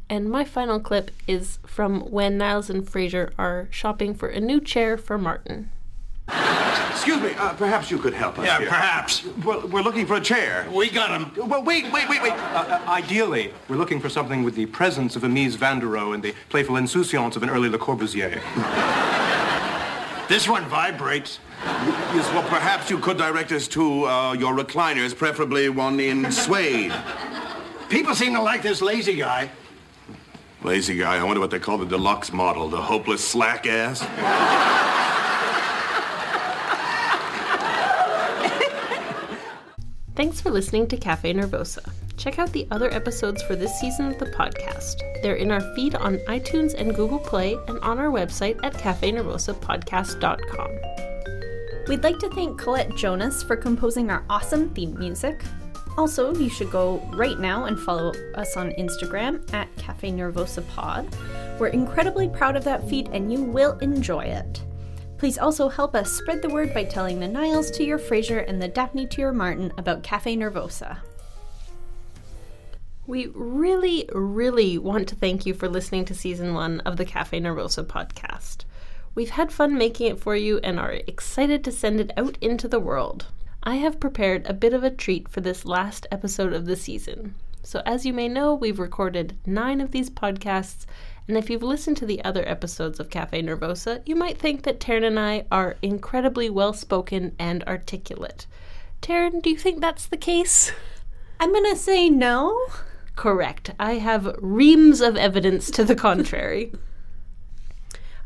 And 0.08 0.30
my 0.30 0.44
final 0.44 0.78
clip 0.78 1.10
is 1.26 1.58
from 1.66 2.02
when 2.12 2.38
Niles 2.38 2.70
and 2.70 2.86
Frasier 2.86 3.32
are 3.36 3.66
shopping 3.72 4.14
for 4.14 4.28
a 4.28 4.38
new 4.38 4.60
chair 4.60 4.96
for 4.96 5.18
Martin. 5.18 5.72
Excuse 6.96 7.20
me, 7.20 7.34
uh, 7.34 7.52
perhaps 7.52 7.90
you 7.90 7.98
could 7.98 8.14
help 8.14 8.38
us 8.38 8.46
Yeah, 8.46 8.58
here. 8.58 8.68
perhaps. 8.68 9.24
Well, 9.44 9.68
we're 9.68 9.82
looking 9.82 10.06
for 10.06 10.16
a 10.16 10.20
chair. 10.20 10.66
We 10.72 10.88
got 10.90 11.10
him. 11.10 11.30
Well, 11.48 11.62
wait, 11.62 11.84
wait, 11.92 12.08
wait, 12.08 12.22
wait. 12.22 12.32
Uh, 12.32 12.80
ideally, 12.88 13.52
we're 13.68 13.76
looking 13.76 14.00
for 14.00 14.08
something 14.08 14.42
with 14.42 14.54
the 14.54 14.66
presence 14.66 15.14
of 15.14 15.22
a 15.22 15.28
Mies 15.28 15.56
van 15.56 15.78
der 15.78 15.86
Rohe 15.86 16.14
and 16.14 16.22
the 16.22 16.34
playful 16.48 16.76
insouciance 16.76 17.36
of 17.36 17.42
an 17.42 17.50
early 17.50 17.68
Le 17.68 17.78
Corbusier. 17.78 18.40
This 20.28 20.48
one 20.48 20.64
vibrates. 20.64 21.38
Yes, 21.64 22.28
well, 22.34 22.42
perhaps 22.48 22.90
you 22.90 22.98
could 22.98 23.16
direct 23.16 23.52
us 23.52 23.68
to 23.68 24.06
uh, 24.08 24.32
your 24.32 24.56
recliners, 24.56 25.16
preferably 25.16 25.68
one 25.68 26.00
in 26.00 26.32
suede. 26.32 26.92
People 27.88 28.12
seem 28.12 28.34
to 28.34 28.42
like 28.42 28.60
this 28.60 28.82
lazy 28.82 29.14
guy. 29.14 29.48
Lazy 30.64 30.96
guy. 30.98 31.16
I 31.16 31.22
wonder 31.22 31.38
what 31.40 31.52
they 31.52 31.60
call 31.60 31.78
the 31.78 31.86
deluxe 31.86 32.32
model. 32.32 32.68
The 32.68 32.82
hopeless 32.82 33.24
slack 33.24 33.68
ass. 33.68 34.00
Thanks 40.16 40.40
for 40.40 40.50
listening 40.50 40.88
to 40.88 40.96
Cafe 40.96 41.34
Nervosa. 41.34 41.86
Check 42.16 42.38
out 42.38 42.50
the 42.50 42.66
other 42.70 42.90
episodes 42.90 43.42
for 43.42 43.54
this 43.54 43.78
season 43.78 44.06
of 44.06 44.18
the 44.18 44.24
podcast. 44.24 45.02
They're 45.20 45.34
in 45.34 45.50
our 45.50 45.60
feed 45.74 45.94
on 45.94 46.16
iTunes 46.20 46.72
and 46.72 46.96
Google 46.96 47.18
Play 47.18 47.58
and 47.68 47.78
on 47.80 47.98
our 47.98 48.08
website 48.08 48.58
at 48.64 48.72
cafenervosapodcast.com. 48.72 50.70
We'd 51.86 52.02
like 52.02 52.18
to 52.20 52.30
thank 52.30 52.58
Colette 52.58 52.96
Jonas 52.96 53.42
for 53.42 53.56
composing 53.56 54.10
our 54.10 54.24
awesome 54.30 54.70
theme 54.70 54.98
music. 54.98 55.44
Also, 55.98 56.34
you 56.34 56.48
should 56.48 56.70
go 56.70 56.96
right 57.12 57.38
now 57.38 57.66
and 57.66 57.78
follow 57.78 58.14
us 58.36 58.56
on 58.56 58.70
Instagram 58.72 59.52
at 59.52 59.68
Cafe 59.76 60.10
Nervosa 60.10 60.66
Pod. 60.68 61.14
We're 61.60 61.68
incredibly 61.68 62.30
proud 62.30 62.56
of 62.56 62.64
that 62.64 62.88
feed 62.88 63.10
and 63.12 63.30
you 63.30 63.42
will 63.42 63.76
enjoy 63.80 64.24
it. 64.24 64.62
Please 65.18 65.38
also 65.38 65.68
help 65.68 65.94
us 65.94 66.12
spread 66.12 66.42
the 66.42 66.48
word 66.50 66.74
by 66.74 66.84
telling 66.84 67.20
the 67.20 67.28
Niles 67.28 67.70
to 67.72 67.84
your 67.84 67.98
Frasier 67.98 68.46
and 68.46 68.60
the 68.60 68.68
Daphne 68.68 69.06
to 69.06 69.20
your 69.22 69.32
Martin 69.32 69.72
about 69.78 70.02
Cafe 70.02 70.36
Nervosa. 70.36 70.98
We 73.06 73.28
really, 73.34 74.08
really 74.12 74.76
want 74.76 75.08
to 75.08 75.14
thank 75.14 75.46
you 75.46 75.54
for 75.54 75.68
listening 75.68 76.04
to 76.06 76.14
season 76.14 76.52
one 76.52 76.80
of 76.80 76.98
the 76.98 77.04
Cafe 77.06 77.40
Nervosa 77.40 77.84
podcast. 77.84 78.64
We've 79.14 79.30
had 79.30 79.50
fun 79.50 79.78
making 79.78 80.08
it 80.08 80.20
for 80.20 80.36
you 80.36 80.58
and 80.58 80.78
are 80.78 80.92
excited 81.06 81.64
to 81.64 81.72
send 81.72 81.98
it 81.98 82.10
out 82.18 82.36
into 82.42 82.68
the 82.68 82.80
world. 82.80 83.26
I 83.62 83.76
have 83.76 83.98
prepared 83.98 84.44
a 84.46 84.52
bit 84.52 84.74
of 84.74 84.84
a 84.84 84.90
treat 84.90 85.28
for 85.28 85.40
this 85.40 85.64
last 85.64 86.06
episode 86.12 86.52
of 86.52 86.66
the 86.66 86.76
season. 86.76 87.36
So, 87.66 87.82
as 87.84 88.06
you 88.06 88.12
may 88.12 88.28
know, 88.28 88.54
we've 88.54 88.78
recorded 88.78 89.36
nine 89.44 89.80
of 89.80 89.90
these 89.90 90.08
podcasts, 90.08 90.86
and 91.26 91.36
if 91.36 91.50
you've 91.50 91.64
listened 91.64 91.96
to 91.96 92.06
the 92.06 92.22
other 92.22 92.48
episodes 92.48 93.00
of 93.00 93.10
Cafe 93.10 93.42
Nervosa, 93.42 94.02
you 94.06 94.14
might 94.14 94.38
think 94.38 94.62
that 94.62 94.78
Taryn 94.78 95.04
and 95.04 95.18
I 95.18 95.46
are 95.50 95.74
incredibly 95.82 96.48
well 96.48 96.72
spoken 96.72 97.34
and 97.40 97.64
articulate. 97.64 98.46
Taryn, 99.02 99.42
do 99.42 99.50
you 99.50 99.58
think 99.58 99.80
that's 99.80 100.06
the 100.06 100.16
case? 100.16 100.70
I'm 101.40 101.52
gonna 101.52 101.74
say 101.74 102.08
no. 102.08 102.56
Correct. 103.16 103.72
I 103.80 103.94
have 103.94 104.36
reams 104.38 105.00
of 105.00 105.16
evidence 105.16 105.68
to 105.72 105.82
the 105.82 105.96
contrary. 106.06 106.72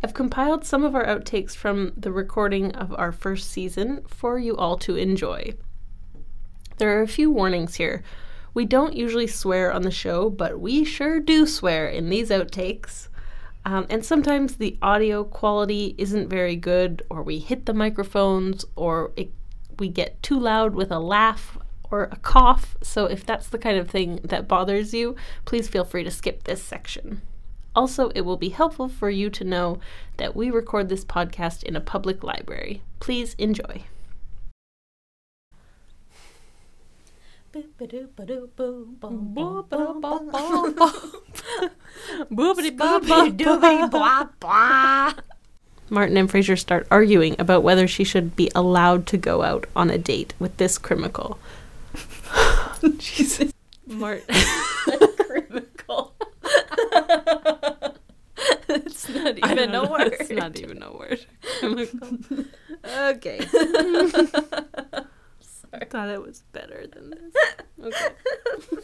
I've 0.04 0.12
compiled 0.12 0.66
some 0.66 0.84
of 0.84 0.94
our 0.94 1.06
outtakes 1.06 1.56
from 1.56 1.94
the 1.96 2.12
recording 2.12 2.72
of 2.72 2.94
our 2.98 3.10
first 3.10 3.50
season 3.50 4.02
for 4.06 4.38
you 4.38 4.54
all 4.54 4.76
to 4.80 4.96
enjoy. 4.96 5.54
There 6.76 6.98
are 6.98 7.02
a 7.02 7.08
few 7.08 7.30
warnings 7.30 7.76
here. 7.76 8.02
We 8.52 8.64
don't 8.64 8.96
usually 8.96 9.26
swear 9.26 9.72
on 9.72 9.82
the 9.82 9.90
show, 9.90 10.30
but 10.30 10.60
we 10.60 10.84
sure 10.84 11.20
do 11.20 11.46
swear 11.46 11.88
in 11.88 12.08
these 12.08 12.30
outtakes. 12.30 13.08
Um, 13.64 13.86
and 13.90 14.04
sometimes 14.04 14.56
the 14.56 14.78
audio 14.80 15.22
quality 15.24 15.94
isn't 15.98 16.28
very 16.28 16.56
good, 16.56 17.02
or 17.10 17.22
we 17.22 17.38
hit 17.38 17.66
the 17.66 17.74
microphones, 17.74 18.64
or 18.74 19.12
it, 19.16 19.30
we 19.78 19.88
get 19.88 20.22
too 20.22 20.38
loud 20.38 20.74
with 20.74 20.90
a 20.90 20.98
laugh 20.98 21.58
or 21.90 22.04
a 22.04 22.16
cough. 22.16 22.76
So 22.82 23.06
if 23.06 23.26
that's 23.26 23.48
the 23.48 23.58
kind 23.58 23.78
of 23.78 23.90
thing 23.90 24.20
that 24.24 24.48
bothers 24.48 24.94
you, 24.94 25.16
please 25.44 25.68
feel 25.68 25.84
free 25.84 26.04
to 26.04 26.10
skip 26.10 26.44
this 26.44 26.62
section. 26.62 27.22
Also, 27.74 28.08
it 28.10 28.22
will 28.22 28.36
be 28.36 28.48
helpful 28.48 28.88
for 28.88 29.10
you 29.10 29.30
to 29.30 29.44
know 29.44 29.78
that 30.16 30.34
we 30.34 30.50
record 30.50 30.88
this 30.88 31.04
podcast 31.04 31.62
in 31.62 31.76
a 31.76 31.80
public 31.80 32.24
library. 32.24 32.82
Please 32.98 33.34
enjoy. 33.38 33.84
Martin 45.90 46.16
and 46.16 46.30
Frasier 46.30 46.56
start 46.58 46.86
arguing 46.90 47.34
about 47.40 47.64
whether 47.64 47.88
she 47.88 48.04
should 48.04 48.36
be 48.36 48.50
allowed 48.54 49.06
to 49.08 49.16
go 49.16 49.42
out 49.42 49.66
on 49.74 49.90
a 49.90 49.98
date 49.98 50.34
with 50.38 50.56
this 50.56 50.78
criminal. 50.78 51.38
Jesus. 52.98 53.52
Martin. 53.86 54.24
Critical. 55.18 56.14
it's 58.68 59.08
not 59.08 59.38
even 59.38 59.74
a 59.74 59.90
word. 59.90 60.16
It's 60.20 60.30
not 60.30 60.56
even 60.60 60.82
a 60.82 60.92
word. 60.92 61.26
okay. 62.86 63.40
I 65.72 65.84
thought 65.90 66.08
it 66.08 66.22
was 66.22 66.42
better 66.52 66.86
than 66.86 67.10
this. 67.10 67.34
Okay. 67.82 68.08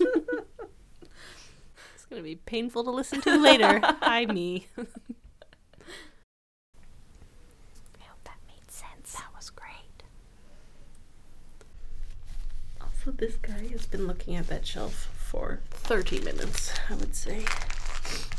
it's 1.94 2.06
going 2.08 2.18
to 2.18 2.22
be 2.22 2.36
painful 2.36 2.82
to 2.84 2.90
listen 2.90 3.20
to 3.20 3.38
later. 3.38 3.78
Hi, 3.82 4.24
me. 4.24 4.68
I 4.78 4.84
hope 8.00 8.24
that 8.24 8.38
made 8.48 8.70
sense. 8.70 9.12
That 9.12 9.26
was 9.36 9.50
great. 9.50 10.02
Also, 12.80 13.10
this 13.10 13.36
guy 13.36 13.68
has 13.70 13.84
been 13.84 14.06
looking 14.06 14.34
at 14.34 14.46
that 14.46 14.66
shelf 14.66 15.10
for 15.14 15.60
30 15.72 16.20
minutes, 16.20 16.72
I 16.88 16.94
would 16.94 17.14
say. 17.14 17.44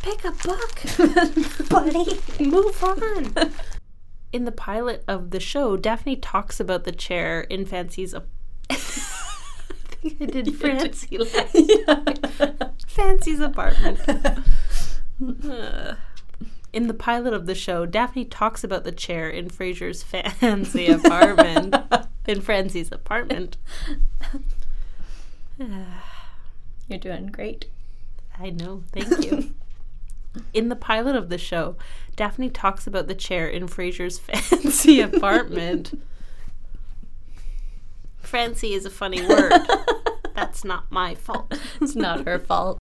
Pick 0.02 0.26
a 0.26 0.32
book, 0.32 0.82
buddy. 1.70 2.20
Move 2.44 2.84
on. 2.84 3.52
In 4.34 4.46
the 4.46 4.52
pilot 4.52 5.04
of 5.08 5.30
the 5.30 5.40
show, 5.40 5.78
Daphne 5.78 6.16
talks 6.16 6.60
about 6.60 6.84
the 6.84 6.92
chair 6.92 7.42
in 7.42 7.68
Fancy's. 7.68 8.16
I 10.22 10.26
did 10.26 10.56
Fancy 10.56 11.18
Fancy's 12.88 13.40
apartment. 13.40 14.00
Uh, 15.44 15.96
In 16.74 16.88
the 16.88 16.94
pilot 16.94 17.34
of 17.34 17.46
the 17.46 17.56
show, 17.56 17.86
Daphne 17.86 18.26
talks 18.26 18.64
about 18.64 18.84
the 18.84 18.92
chair 18.92 19.30
in 19.30 19.50
Frasier's 19.50 20.04
fancy 20.04 20.88
apartment. 20.88 21.76
in 22.28 22.42
Francie's 22.42 22.92
apartment. 22.92 23.58
You're 25.58 27.00
doing 27.00 27.28
great. 27.28 27.66
I 28.38 28.50
know. 28.52 28.84
Thank 28.92 29.26
you. 29.26 29.56
In 30.54 30.70
the 30.70 30.76
pilot 30.76 31.16
of 31.16 31.30
the 31.30 31.38
show, 31.40 31.78
Daphne 32.16 32.50
talks 32.50 32.86
about 32.86 33.08
the 33.08 33.16
chair 33.16 33.48
in 33.48 33.68
Frasier's 33.68 34.20
fancy 34.20 35.02
apartment. 35.02 36.00
Fancy 38.28 38.74
is 38.74 38.86
a 38.86 38.90
funny 38.90 39.26
word. 39.26 39.54
That's 40.36 40.66
not 40.66 40.92
my 40.92 41.16
fault. 41.16 41.58
It's 41.80 41.96
not 41.96 42.26
her 42.28 42.38
fault. 42.38 42.78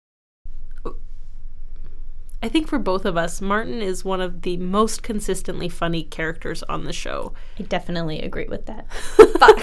I 2.42 2.48
think 2.48 2.66
for 2.66 2.78
both 2.78 3.04
of 3.04 3.16
us, 3.18 3.40
Martin 3.42 3.82
is 3.82 4.04
one 4.04 4.20
of 4.20 4.42
the 4.42 4.56
most 4.56 5.02
consistently 5.02 5.68
funny 5.68 6.02
characters 6.02 6.62
on 6.64 6.84
the 6.84 6.92
show. 6.92 7.34
I 7.58 7.62
definitely 7.62 8.20
agree 8.20 8.46
with 8.48 8.66
that. 8.66 8.90
Fuck. 9.38 9.60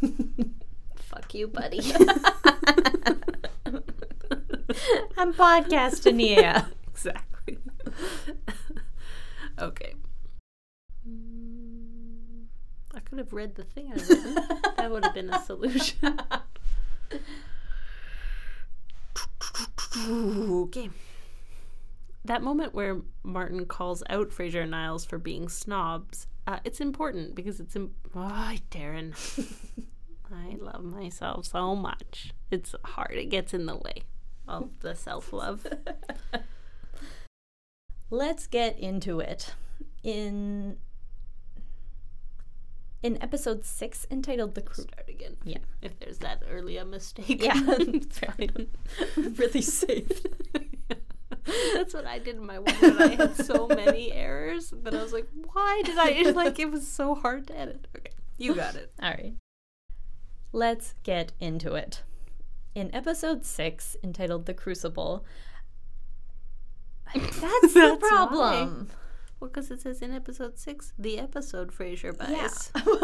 Fuck 0.96 1.34
you, 1.34 1.48
buddy. 1.48 1.80
I'm 5.16 5.32
podcasting 5.32 6.20
here. 6.20 6.66
exactly. 6.90 7.58
okay. 9.58 9.94
Mm, 11.08 12.44
I 12.94 12.97
could 13.08 13.18
have 13.18 13.32
read 13.32 13.54
the 13.54 13.64
thing 13.64 13.92
I 13.92 13.96
that 14.76 14.90
would 14.90 15.04
have 15.04 15.14
been 15.14 15.30
a 15.30 15.42
solution. 15.42 16.20
okay. 20.08 20.90
That 22.24 22.42
moment 22.42 22.74
where 22.74 23.00
Martin 23.22 23.64
calls 23.64 24.02
out 24.10 24.30
Frasier 24.30 24.62
and 24.62 24.72
Niles 24.72 25.04
for 25.04 25.18
being 25.18 25.48
snobs, 25.48 26.26
uh, 26.46 26.58
it's 26.64 26.80
important 26.80 27.34
because 27.34 27.60
it's. 27.60 27.74
Im- 27.76 27.94
oh, 28.14 28.54
Darren. 28.70 29.14
I 30.32 30.56
love 30.60 30.84
myself 30.84 31.46
so 31.46 31.74
much. 31.74 32.32
It's 32.50 32.74
hard. 32.84 33.14
It 33.14 33.30
gets 33.30 33.54
in 33.54 33.64
the 33.66 33.76
way 33.76 34.02
of 34.46 34.68
the 34.80 34.94
self 34.94 35.32
love. 35.32 35.66
Let's 38.10 38.46
get 38.46 38.78
into 38.78 39.20
it. 39.20 39.54
In 40.02 40.78
in 43.02 43.22
episode 43.22 43.64
six, 43.64 44.06
entitled 44.10 44.54
"The 44.54 44.62
Crew." 44.62 44.84
Start 44.84 45.08
again. 45.08 45.36
Yeah. 45.44 45.58
If 45.82 45.98
there's 45.98 46.18
that 46.18 46.42
early 46.50 46.76
a 46.76 46.84
mistake. 46.84 47.42
Yeah, 47.42 47.52
it's 47.66 48.18
fine. 48.18 48.68
really 49.36 49.62
safe. 49.62 50.24
That's 51.74 51.94
what 51.94 52.06
I 52.06 52.18
did 52.18 52.36
in 52.36 52.44
my 52.44 52.58
one 52.58 53.02
I 53.02 53.14
had 53.14 53.36
so 53.36 53.66
many 53.66 54.12
errors 54.12 54.72
that 54.82 54.94
I 54.94 55.02
was 55.02 55.12
like, 55.12 55.28
why 55.52 55.82
did 55.84 55.96
I? 55.96 56.10
It's 56.10 56.36
like 56.36 56.58
it 56.58 56.70
was 56.70 56.86
so 56.86 57.14
hard 57.14 57.46
to 57.46 57.58
edit. 57.58 57.86
Okay, 57.96 58.10
you 58.36 58.54
got 58.54 58.74
it. 58.74 58.92
All 59.02 59.10
right. 59.10 59.34
Let's 60.52 60.94
get 61.02 61.32
into 61.40 61.74
it. 61.74 62.02
In 62.74 62.94
episode 62.94 63.44
six, 63.44 63.96
entitled 64.02 64.46
"The 64.46 64.54
Crucible," 64.54 65.24
that's, 67.14 67.40
the 67.74 67.98
That's 68.00 68.08
problem. 68.08 68.90
Well, 69.40 69.48
because 69.50 69.70
it 69.70 69.80
says 69.82 70.02
in 70.02 70.12
episode 70.12 70.58
six, 70.58 70.92
the 70.98 71.18
episode 71.18 71.72
Frasier 71.72 72.16
buys. 72.16 72.70
Yeah. 72.74 72.82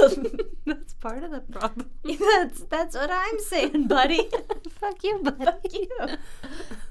Well, 0.67 0.77
That's 0.77 0.95
part 0.95 1.23
of 1.23 1.31
the 1.31 1.41
problem. 1.41 1.91
that's 2.05 2.61
that's 2.65 2.97
what 2.97 3.11
I'm 3.11 3.39
saying, 3.39 3.87
buddy. 3.87 4.29
Fuck 4.71 5.05
you, 5.05 5.21
buddy. 5.23 5.45
Fuck 5.45 5.73
you. 5.73 5.89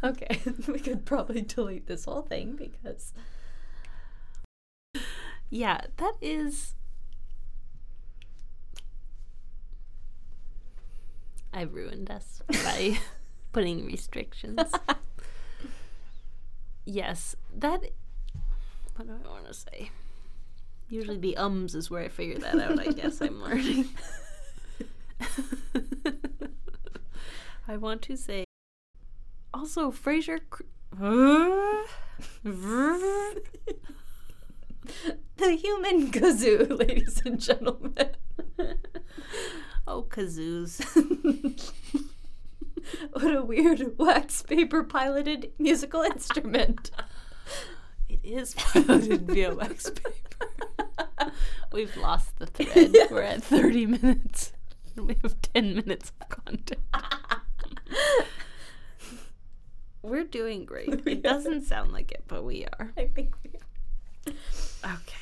Okay, 0.04 0.40
we 0.68 0.80
could 0.80 1.06
probably 1.06 1.42
delete 1.42 1.88
this 1.88 2.06
whole 2.06 2.22
thing 2.22 2.56
because 2.56 3.14
Yeah, 5.50 5.82
that 5.98 6.14
is. 6.22 6.76
I 11.54 11.62
ruined 11.63 12.10
us 12.10 12.41
by 12.48 12.98
putting 13.52 13.86
restrictions. 13.86 14.60
yes, 16.86 17.36
that. 17.56 17.82
What 18.95 19.08
do 19.08 19.13
I 19.13 19.17
want 19.29 19.47
to 19.47 19.53
say? 19.53 19.91
Usually 20.89 21.17
the 21.17 21.38
ums 21.38 21.73
is 21.75 21.89
where 21.89 22.03
I 22.03 22.10
figure 22.10 22.38
that 22.39 22.60
out. 22.60 22.77
I 22.79 22.91
guess 22.91 23.21
I'm 23.21 23.41
learning. 23.43 23.86
I 27.67 27.77
want 27.77 28.01
to 28.03 28.15
say. 28.17 28.43
Also, 29.53 29.91
Frasier. 29.91 30.39
cr- 30.49 30.63
the 30.93 31.86
human 35.56 36.12
kazoo, 36.12 36.77
ladies 36.77 37.21
and 37.25 37.39
gentlemen. 37.39 38.10
Oh, 39.88 40.03
kazoos. 40.03 40.84
what 43.13 43.34
a 43.36 43.43
weird 43.43 43.97
wax 43.97 44.43
paper 44.43 44.84
piloted 44.84 45.51
musical 45.58 46.01
instrument. 46.03 46.91
It 48.13 48.19
is 48.23 48.54
via 48.73 49.56
wax 49.56 49.89
paper. 49.89 51.32
We've 51.71 51.95
lost 51.97 52.38
the 52.38 52.45
thread. 52.45 52.93
We're 53.12 53.21
at 53.21 53.43
30 53.43 53.88
minutes. 53.88 54.54
We 54.95 55.17
have 55.23 55.41
10 55.41 55.76
minutes 55.76 56.12
of 56.21 56.30
content. 56.30 56.82
We're 60.04 60.26
doing 60.26 60.65
great. 60.65 61.08
It 61.08 61.23
doesn't 61.23 61.63
sound 61.63 61.91
like 61.91 62.12
it, 62.12 62.23
but 62.28 62.43
we 62.43 62.65
are. 62.65 62.91
I 62.95 63.08
think 63.08 63.34
we 63.43 63.52
are. 64.30 64.34
Okay. 64.84 65.17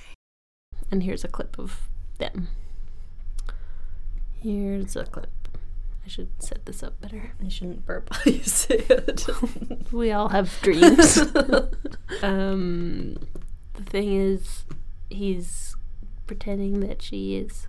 And 0.90 1.04
here's 1.04 1.24
a 1.24 1.30
clip 1.30 1.58
of 1.58 1.88
them. 2.18 2.50
Here's 4.34 4.98
a 4.98 5.06
clip. 5.06 5.30
I 6.04 6.10
should 6.10 6.30
set 6.44 6.66
this 6.66 6.84
up 6.84 7.00
better. 7.00 7.32
I 7.42 7.48
shouldn't 7.48 7.86
burp 7.86 8.10
while 8.10 8.36
you 8.36 8.44
say 8.44 8.84
it. 8.90 9.30
We 9.94 10.12
all 10.12 10.28
have 10.28 10.60
dreams. 10.62 11.22
Um, 12.24 13.18
the 13.74 13.84
thing 13.84 14.14
is, 14.14 14.66
he's 15.10 15.76
pretending 16.28 16.80
that 16.82 17.02
she 17.02 17.36
is. 17.36 17.68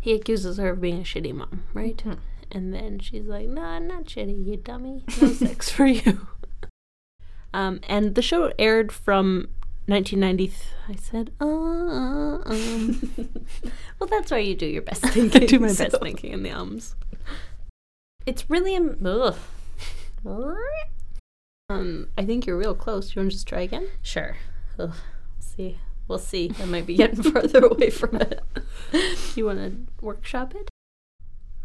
He 0.00 0.12
accuses 0.14 0.58
her 0.58 0.70
of 0.70 0.80
being 0.80 1.00
a 1.00 1.04
shitty 1.04 1.34
mom, 1.34 1.64
right? 1.74 2.02
And 2.50 2.72
then 2.72 2.98
she's 2.98 3.26
like, 3.26 3.48
"No, 3.48 3.62
I'm 3.62 3.86
not 3.86 4.04
shitty, 4.04 4.46
you 4.46 4.56
dummy. 4.56 5.04
No 5.20 5.28
sex 5.32 5.70
for 5.70 5.86
you." 5.86 6.26
Um, 7.52 7.80
and 7.88 8.14
the 8.14 8.22
show 8.22 8.52
aired 8.58 8.92
from 8.92 9.48
1990. 9.86 10.52
I 10.88 10.94
said, 10.96 11.30
uh, 11.40 11.44
um. 11.44 13.12
well, 13.98 14.08
that's 14.08 14.30
why 14.30 14.38
you 14.38 14.54
do 14.54 14.66
your 14.66 14.82
best 14.82 15.04
I 15.06 15.10
thinking. 15.10 15.46
do 15.46 15.58
my 15.58 15.72
best 15.72 15.96
thinking 16.00 16.32
in 16.32 16.42
the 16.42 16.52
ums. 16.52 16.94
It's 18.26 18.48
really 18.50 18.74
am- 18.76 18.98
ugh. 19.04 19.36
Um, 21.70 22.08
I 22.16 22.24
think 22.24 22.46
you're 22.46 22.56
real 22.56 22.74
close. 22.74 23.14
You 23.14 23.20
want 23.20 23.30
to 23.30 23.36
just 23.36 23.46
try 23.46 23.60
again? 23.60 23.88
Sure. 24.00 24.38
Ugh. 24.78 24.88
We'll 24.88 24.94
see. 25.40 25.78
We'll 26.06 26.18
see. 26.18 26.50
I 26.58 26.64
might 26.64 26.86
be 26.86 26.94
getting 26.96 27.22
further 27.30 27.66
away 27.66 27.90
from 27.90 28.16
it. 28.16 28.40
You 29.36 29.44
want 29.44 29.58
to 29.58 30.04
workshop 30.04 30.54
it? 30.54 30.70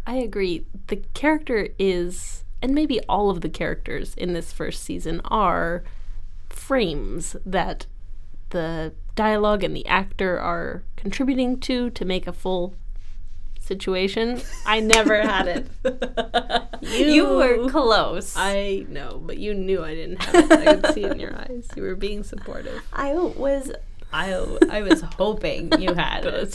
I 0.05 0.15
agree. 0.17 0.65
The 0.87 0.97
character 1.13 1.69
is, 1.79 2.43
and 2.61 2.75
maybe 2.75 2.99
all 3.07 3.29
of 3.29 3.39
the 3.41 3.49
characters 3.49 4.13
in 4.15 4.33
this 4.33 4.51
first 4.51 4.83
season 4.83 5.21
are 5.25 5.83
frames 6.49 7.37
that 7.45 7.87
the 8.49 8.93
dialogue 9.15 9.63
and 9.63 9.75
the 9.75 9.87
actor 9.87 10.37
are 10.37 10.83
contributing 10.97 11.59
to 11.61 11.89
to 11.91 12.05
make 12.05 12.27
a 12.27 12.33
full 12.33 12.75
situation. 13.63 14.41
I 14.65 14.79
never 14.79 15.21
had 15.21 15.47
it. 15.47 15.67
You, 16.83 17.25
were 17.37 17.69
close. 17.69 18.35
I 18.35 18.85
know, 18.89 19.21
but 19.23 19.37
you 19.37 19.53
knew 19.53 19.81
I 19.83 19.95
didn't 19.95 20.21
have 20.21 20.51
it. 20.51 20.51
I 20.51 20.75
could 20.75 20.93
see 20.93 21.05
it 21.05 21.13
in 21.13 21.19
your 21.19 21.33
eyes. 21.39 21.65
You 21.77 21.83
were 21.83 21.95
being 21.95 22.23
supportive. 22.23 22.83
I 22.91 23.13
was 23.13 23.71
I, 24.11 24.33
I 24.69 24.81
was 24.81 25.01
hoping 25.17 25.71
you 25.81 25.93
had 25.95 26.25
it. 26.25 26.53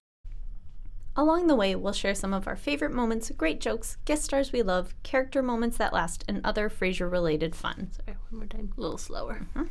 Along 1.16 1.48
the 1.48 1.56
way, 1.56 1.74
we'll 1.74 1.92
share 1.92 2.14
some 2.14 2.32
of 2.32 2.46
our 2.46 2.54
favorite 2.54 2.92
moments, 2.92 3.32
great 3.36 3.60
jokes, 3.60 3.96
guest 4.04 4.22
stars 4.24 4.52
we 4.52 4.62
love, 4.62 4.94
character 5.02 5.42
moments 5.42 5.76
that 5.78 5.92
last, 5.92 6.24
and 6.28 6.40
other 6.44 6.70
Frasier 6.70 7.10
related 7.10 7.56
fun. 7.56 7.90
Sorry, 7.90 8.16
one 8.30 8.40
more 8.40 8.46
time. 8.46 8.72
A 8.76 8.80
little 8.80 8.98
slower. 8.98 9.46
Mm-hmm. 9.56 9.64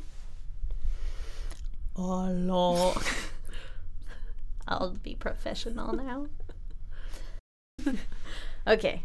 Hello. 1.96 2.94
I'll 4.68 4.92
be 4.92 5.16
professional 5.16 5.94
now. 5.94 6.28
okay. 8.68 9.04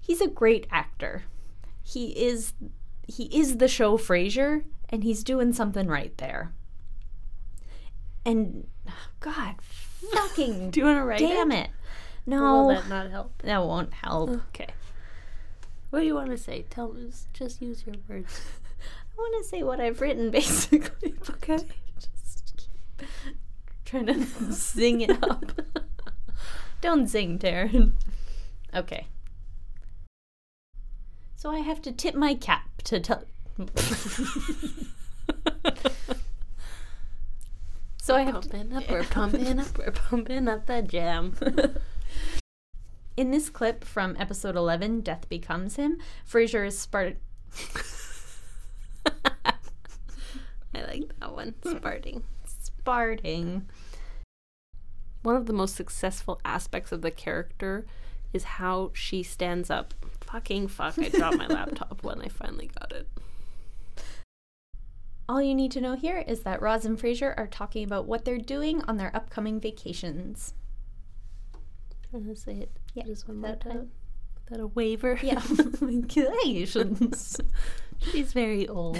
He's 0.00 0.20
a 0.20 0.28
great 0.28 0.66
actor. 0.70 1.24
He 1.82 2.10
is 2.10 2.54
he 3.06 3.24
is 3.24 3.58
the 3.58 3.68
show 3.68 3.96
Frasier 3.98 4.64
and 4.88 5.04
he's 5.04 5.24
doing 5.24 5.52
something 5.52 5.86
right 5.86 6.16
there. 6.18 6.52
And 8.24 8.66
God, 9.20 9.56
fucking 10.12 10.70
Do 10.70 10.80
you 10.80 10.86
want 10.86 10.98
to 10.98 11.04
write 11.04 11.18
damn 11.18 11.50
it? 11.52 11.64
it. 11.64 11.70
No. 12.26 12.66
Will 12.66 12.68
that 12.68 12.88
not 12.88 13.10
help? 13.10 13.42
that 13.42 13.64
won't 13.64 13.92
help. 13.94 14.30
Okay. 14.48 14.68
What 15.90 16.00
do 16.00 16.06
you 16.06 16.14
want 16.14 16.30
to 16.30 16.38
say? 16.38 16.64
Tell 16.70 16.96
us. 17.06 17.26
Just 17.34 17.60
use 17.60 17.84
your 17.84 17.96
words. 18.08 18.40
I 18.80 19.20
want 19.20 19.42
to 19.44 19.48
say 19.48 19.62
what 19.62 19.80
I've 19.80 20.00
written, 20.00 20.30
basically. 20.32 21.14
Okay. 21.28 21.58
Just 21.98 22.56
keep 22.56 23.36
trying 23.84 24.06
to 24.06 24.24
sing 24.52 25.00
it 25.02 25.22
up. 25.22 25.52
Don't 26.82 27.08
zing, 27.08 27.38
Taryn. 27.38 27.92
Okay. 28.74 29.06
So 31.36 31.50
I 31.50 31.58
have 31.58 31.82
to 31.82 31.92
tip 31.92 32.14
my 32.14 32.34
cap 32.34 32.80
to 32.84 32.98
tell. 33.00 33.24
so 38.00 38.16
I 38.16 38.22
have 38.22 38.40
to. 38.40 38.48
Pumping 38.48 38.72
up, 38.74 38.88
we're 38.88 39.04
pumping 39.04 39.58
up, 39.58 39.76
we're 39.76 39.90
pumping 39.90 40.48
up 40.48 40.64
the 40.64 40.80
jam. 40.80 41.34
In 43.18 43.30
this 43.30 43.50
clip 43.50 43.84
from 43.84 44.16
episode 44.18 44.56
11, 44.56 45.02
Death 45.02 45.28
Becomes 45.28 45.76
Him, 45.76 45.98
Frasier 46.26 46.66
is 46.66 46.86
Spart. 46.86 47.16
I 50.74 50.82
like 50.86 51.12
that 51.20 51.34
one. 51.34 51.54
Sparting. 51.62 52.24
Sparting. 52.46 53.68
One 55.22 55.36
of 55.36 55.46
the 55.46 55.52
most 55.52 55.74
successful 55.76 56.40
aspects 56.44 56.92
of 56.92 57.02
the 57.02 57.10
character 57.10 57.86
is 58.32 58.44
how 58.44 58.90
she 58.94 59.22
stands 59.22 59.70
up. 59.70 59.94
Fucking 60.20 60.68
fuck, 60.68 60.98
I 60.98 61.08
dropped 61.10 61.36
my 61.38 61.46
laptop 61.48 62.02
when 62.02 62.20
I 62.20 62.28
finally 62.28 62.70
got 62.78 62.92
it. 62.92 63.08
All 65.28 65.40
you 65.40 65.54
need 65.54 65.70
to 65.72 65.80
know 65.80 65.94
here 65.94 66.24
is 66.26 66.40
that 66.42 66.60
Roz 66.60 66.84
and 66.84 66.98
Frasier 66.98 67.34
are 67.36 67.46
talking 67.46 67.84
about 67.84 68.06
what 68.06 68.24
they're 68.24 68.38
doing 68.38 68.82
on 68.88 68.96
their 68.96 69.14
upcoming 69.14 69.60
vacations. 69.60 70.54
Can 72.10 72.28
I 72.30 72.34
say 72.34 72.54
it 72.54 72.70
Yeah, 72.94 73.04
just 73.04 73.28
one 73.28 73.38
more 73.38 73.50
a- 73.52 73.56
time? 73.56 73.90
Without 74.50 74.62
a 74.64 74.66
waiver? 74.66 75.18
Yeah, 75.22 75.40
vacations. 75.44 77.40
She's 78.00 78.32
very 78.32 78.66
old. 78.68 78.98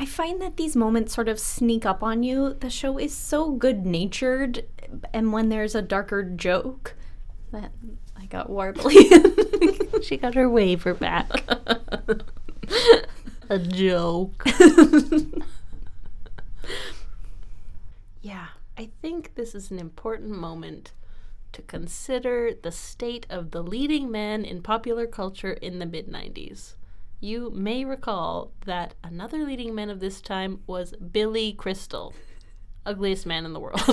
I 0.00 0.06
find 0.06 0.40
that 0.40 0.56
these 0.56 0.74
moments 0.74 1.14
sort 1.14 1.28
of 1.28 1.38
sneak 1.38 1.84
up 1.84 2.02
on 2.02 2.22
you. 2.22 2.54
The 2.54 2.70
show 2.70 2.96
is 2.96 3.14
so 3.14 3.50
good 3.50 3.84
natured, 3.84 4.64
and 5.12 5.30
when 5.30 5.50
there's 5.50 5.74
a 5.74 5.82
darker 5.82 6.22
joke, 6.24 6.94
that 7.52 7.70
I 8.16 8.24
got 8.24 8.48
warbly. 8.48 10.02
she 10.02 10.16
got 10.16 10.34
her 10.36 10.48
waiver 10.48 10.94
back. 10.94 11.44
a 13.50 13.58
joke. 13.58 14.42
yeah, 18.22 18.46
I 18.78 18.88
think 19.02 19.34
this 19.34 19.54
is 19.54 19.70
an 19.70 19.78
important 19.78 20.30
moment 20.30 20.92
to 21.52 21.60
consider 21.60 22.54
the 22.54 22.72
state 22.72 23.26
of 23.28 23.50
the 23.50 23.62
leading 23.62 24.10
men 24.10 24.46
in 24.46 24.62
popular 24.62 25.06
culture 25.06 25.52
in 25.52 25.78
the 25.78 25.84
mid 25.84 26.08
90s. 26.08 26.76
You 27.20 27.50
may 27.50 27.84
recall 27.84 28.52
that 28.64 28.94
another 29.04 29.44
leading 29.44 29.74
man 29.74 29.90
of 29.90 30.00
this 30.00 30.22
time 30.22 30.60
was 30.66 30.92
Billy 30.92 31.52
Crystal, 31.52 32.14
ugliest 32.86 33.26
man 33.26 33.44
in 33.44 33.52
the 33.52 33.60
world. 33.60 33.82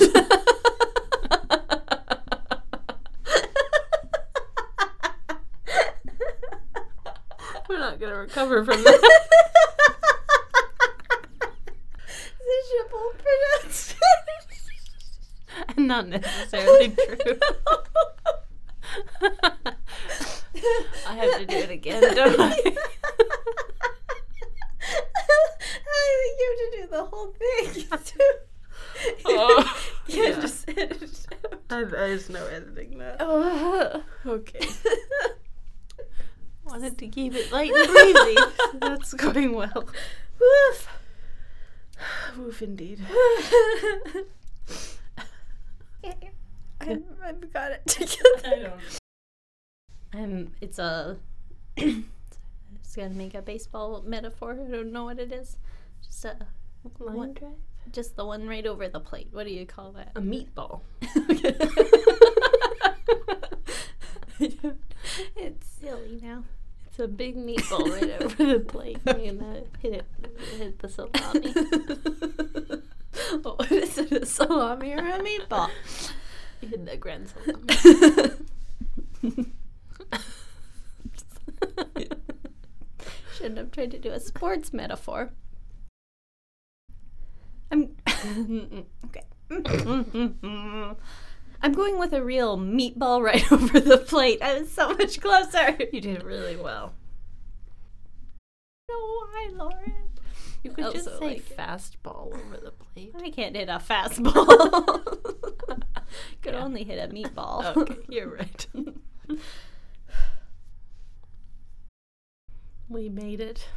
We're 7.70 7.80
not 7.80 8.00
going 8.00 8.14
to 8.14 8.20
recover 8.20 8.64
from 8.64 8.82
that. 8.84 9.22
Not 15.78 16.08
necessarily 16.08 16.90
true. 16.90 17.40
I 21.08 21.14
have 21.16 21.38
to 21.40 21.46
do 21.46 21.56
it 21.56 21.70
again, 21.72 22.02
don't 22.16 22.40
I? 22.40 22.46
I 25.90 26.10
think 26.24 26.37
you 26.48 26.72
to 26.72 26.82
do 26.82 26.88
the 26.88 27.06
whole 27.06 27.34
thing. 27.34 27.86
Oh, 29.26 29.78
you 30.08 30.24
yeah. 30.24 30.40
it 30.68 31.28
I, 31.70 31.84
there's 31.84 32.30
no 32.30 32.46
editing 32.46 32.98
that. 33.00 33.22
out. 33.22 34.04
Okay. 34.26 34.68
Wanted 36.66 36.98
to 37.00 37.08
keep 37.08 37.34
it 37.36 37.52
light 37.52 37.72
and 37.74 37.88
breezy. 37.88 38.36
so 38.36 38.78
That's 38.80 39.14
going 39.14 39.54
well. 39.54 39.90
Woof. 40.40 40.88
Woof 42.38 42.62
indeed. 42.62 43.02
I've, 46.80 47.04
I've 47.24 47.54
got 47.54 47.72
it 47.72 47.86
together. 47.88 48.28
I 48.46 48.60
don't. 48.60 48.82
Um, 50.14 50.52
it's 50.62 50.80
a. 50.80 51.18
it's 51.76 52.96
gonna 52.96 53.10
make 53.10 53.34
a 53.34 53.42
baseball 53.42 54.04
metaphor. 54.06 54.54
I 54.54 54.72
don't 54.72 54.92
know 54.92 55.06
what 55.06 55.20
it 55.20 55.32
is. 55.32 55.58
Just 56.04 56.26
a 56.26 56.38
Line 57.00 57.16
one, 57.16 57.34
drive? 57.34 57.52
just 57.92 58.16
the 58.16 58.26
one 58.26 58.48
right 58.48 58.66
over 58.66 58.88
the 58.88 59.00
plate. 59.00 59.28
What 59.32 59.46
do 59.46 59.52
you 59.52 59.66
call 59.66 59.92
that? 59.94 60.12
A 60.16 60.22
meatball. 60.22 60.82
it's 65.36 65.68
silly 65.68 66.20
now. 66.22 66.44
It's 66.88 67.00
a 67.00 67.08
big 67.08 67.36
meatball 67.36 67.90
right 67.92 68.22
over 68.22 68.46
the 68.46 68.60
plate. 68.60 69.00
You're 69.06 69.34
gonna 69.34 69.64
hit 69.80 69.94
it, 69.94 70.06
hit 70.58 70.80
the 70.80 70.90
salami. 70.90 71.52
what 73.42 73.56
oh, 73.60 73.66
is 73.70 73.98
it? 73.98 74.12
A 74.12 74.26
salami 74.26 74.94
or 74.94 75.00
a 75.00 75.20
meatball? 75.20 75.70
You 76.62 76.70
hit 76.70 76.86
the 76.86 76.98
grand 76.98 77.30
salami. 77.30 77.64
Shouldn't 83.36 83.58
have 83.58 83.72
tried 83.72 83.92
to 83.92 84.00
do 84.00 84.12
a 84.12 84.20
sports 84.20 84.74
metaphor. 84.74 85.32
I'm 88.28 88.86
okay. 89.06 89.24
I'm 91.62 91.74
going 91.74 91.98
with 91.98 92.14
a 92.14 92.24
real 92.24 92.58
meatball 92.58 93.22
right 93.24 93.50
over 93.52 93.80
the 93.80 93.98
plate. 93.98 94.42
I 94.42 94.60
was 94.60 94.72
so 94.72 94.90
much 94.94 95.20
closer. 95.20 95.78
You 95.92 96.02
did 96.02 96.18
it 96.18 96.24
really 96.24 96.56
well. 96.56 96.94
No, 98.90 98.96
why, 98.98 99.50
Lauren? 99.54 99.94
You 100.64 100.72
could 100.72 100.86
oh, 100.86 100.92
just 100.94 101.06
say 101.06 101.18
like 101.20 101.44
fastball 101.44 102.34
over 102.34 102.58
the 102.64 102.72
plate. 102.72 103.14
I 103.22 103.30
can't 103.30 103.56
hit 103.56 103.70
a 103.70 103.80
fastball. 103.80 105.04
Could 106.42 106.54
Yeah. 106.54 106.64
only 106.64 106.84
hit 106.84 106.98
a 106.98 107.14
meatball. 107.14 107.76
Okay, 107.76 107.98
you're 108.08 108.34
right. 108.34 108.66
we 112.90 113.10
made 113.10 113.42
it. 113.42 113.68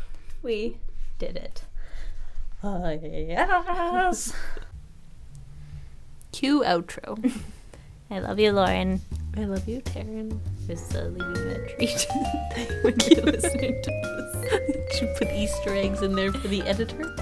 we 0.43 0.79
did 1.19 1.37
it. 1.37 1.65
Uh, 2.62 2.96
yes. 3.03 4.33
Cue 6.33 6.62
outro. 6.62 7.33
I 8.11 8.18
love 8.18 8.38
you, 8.38 8.53
Lauren. 8.53 9.01
I 9.37 9.44
love 9.44 9.66
you, 9.68 9.81
Taryn. 9.81 10.38
Just 10.66 10.94
uh, 10.94 11.05
leaving 11.05 11.51
a 11.51 11.68
treat. 11.68 12.07
when 12.83 12.96
you're 13.09 13.25
listening 13.25 13.83
to 13.83 13.90
this. 13.90 14.99
Did 14.99 15.01
you 15.09 15.14
put 15.16 15.29
Easter 15.29 15.75
eggs 15.75 16.03
in 16.03 16.14
there 16.14 16.33
for 16.33 16.49
the 16.49 16.62
editor? 16.62 17.16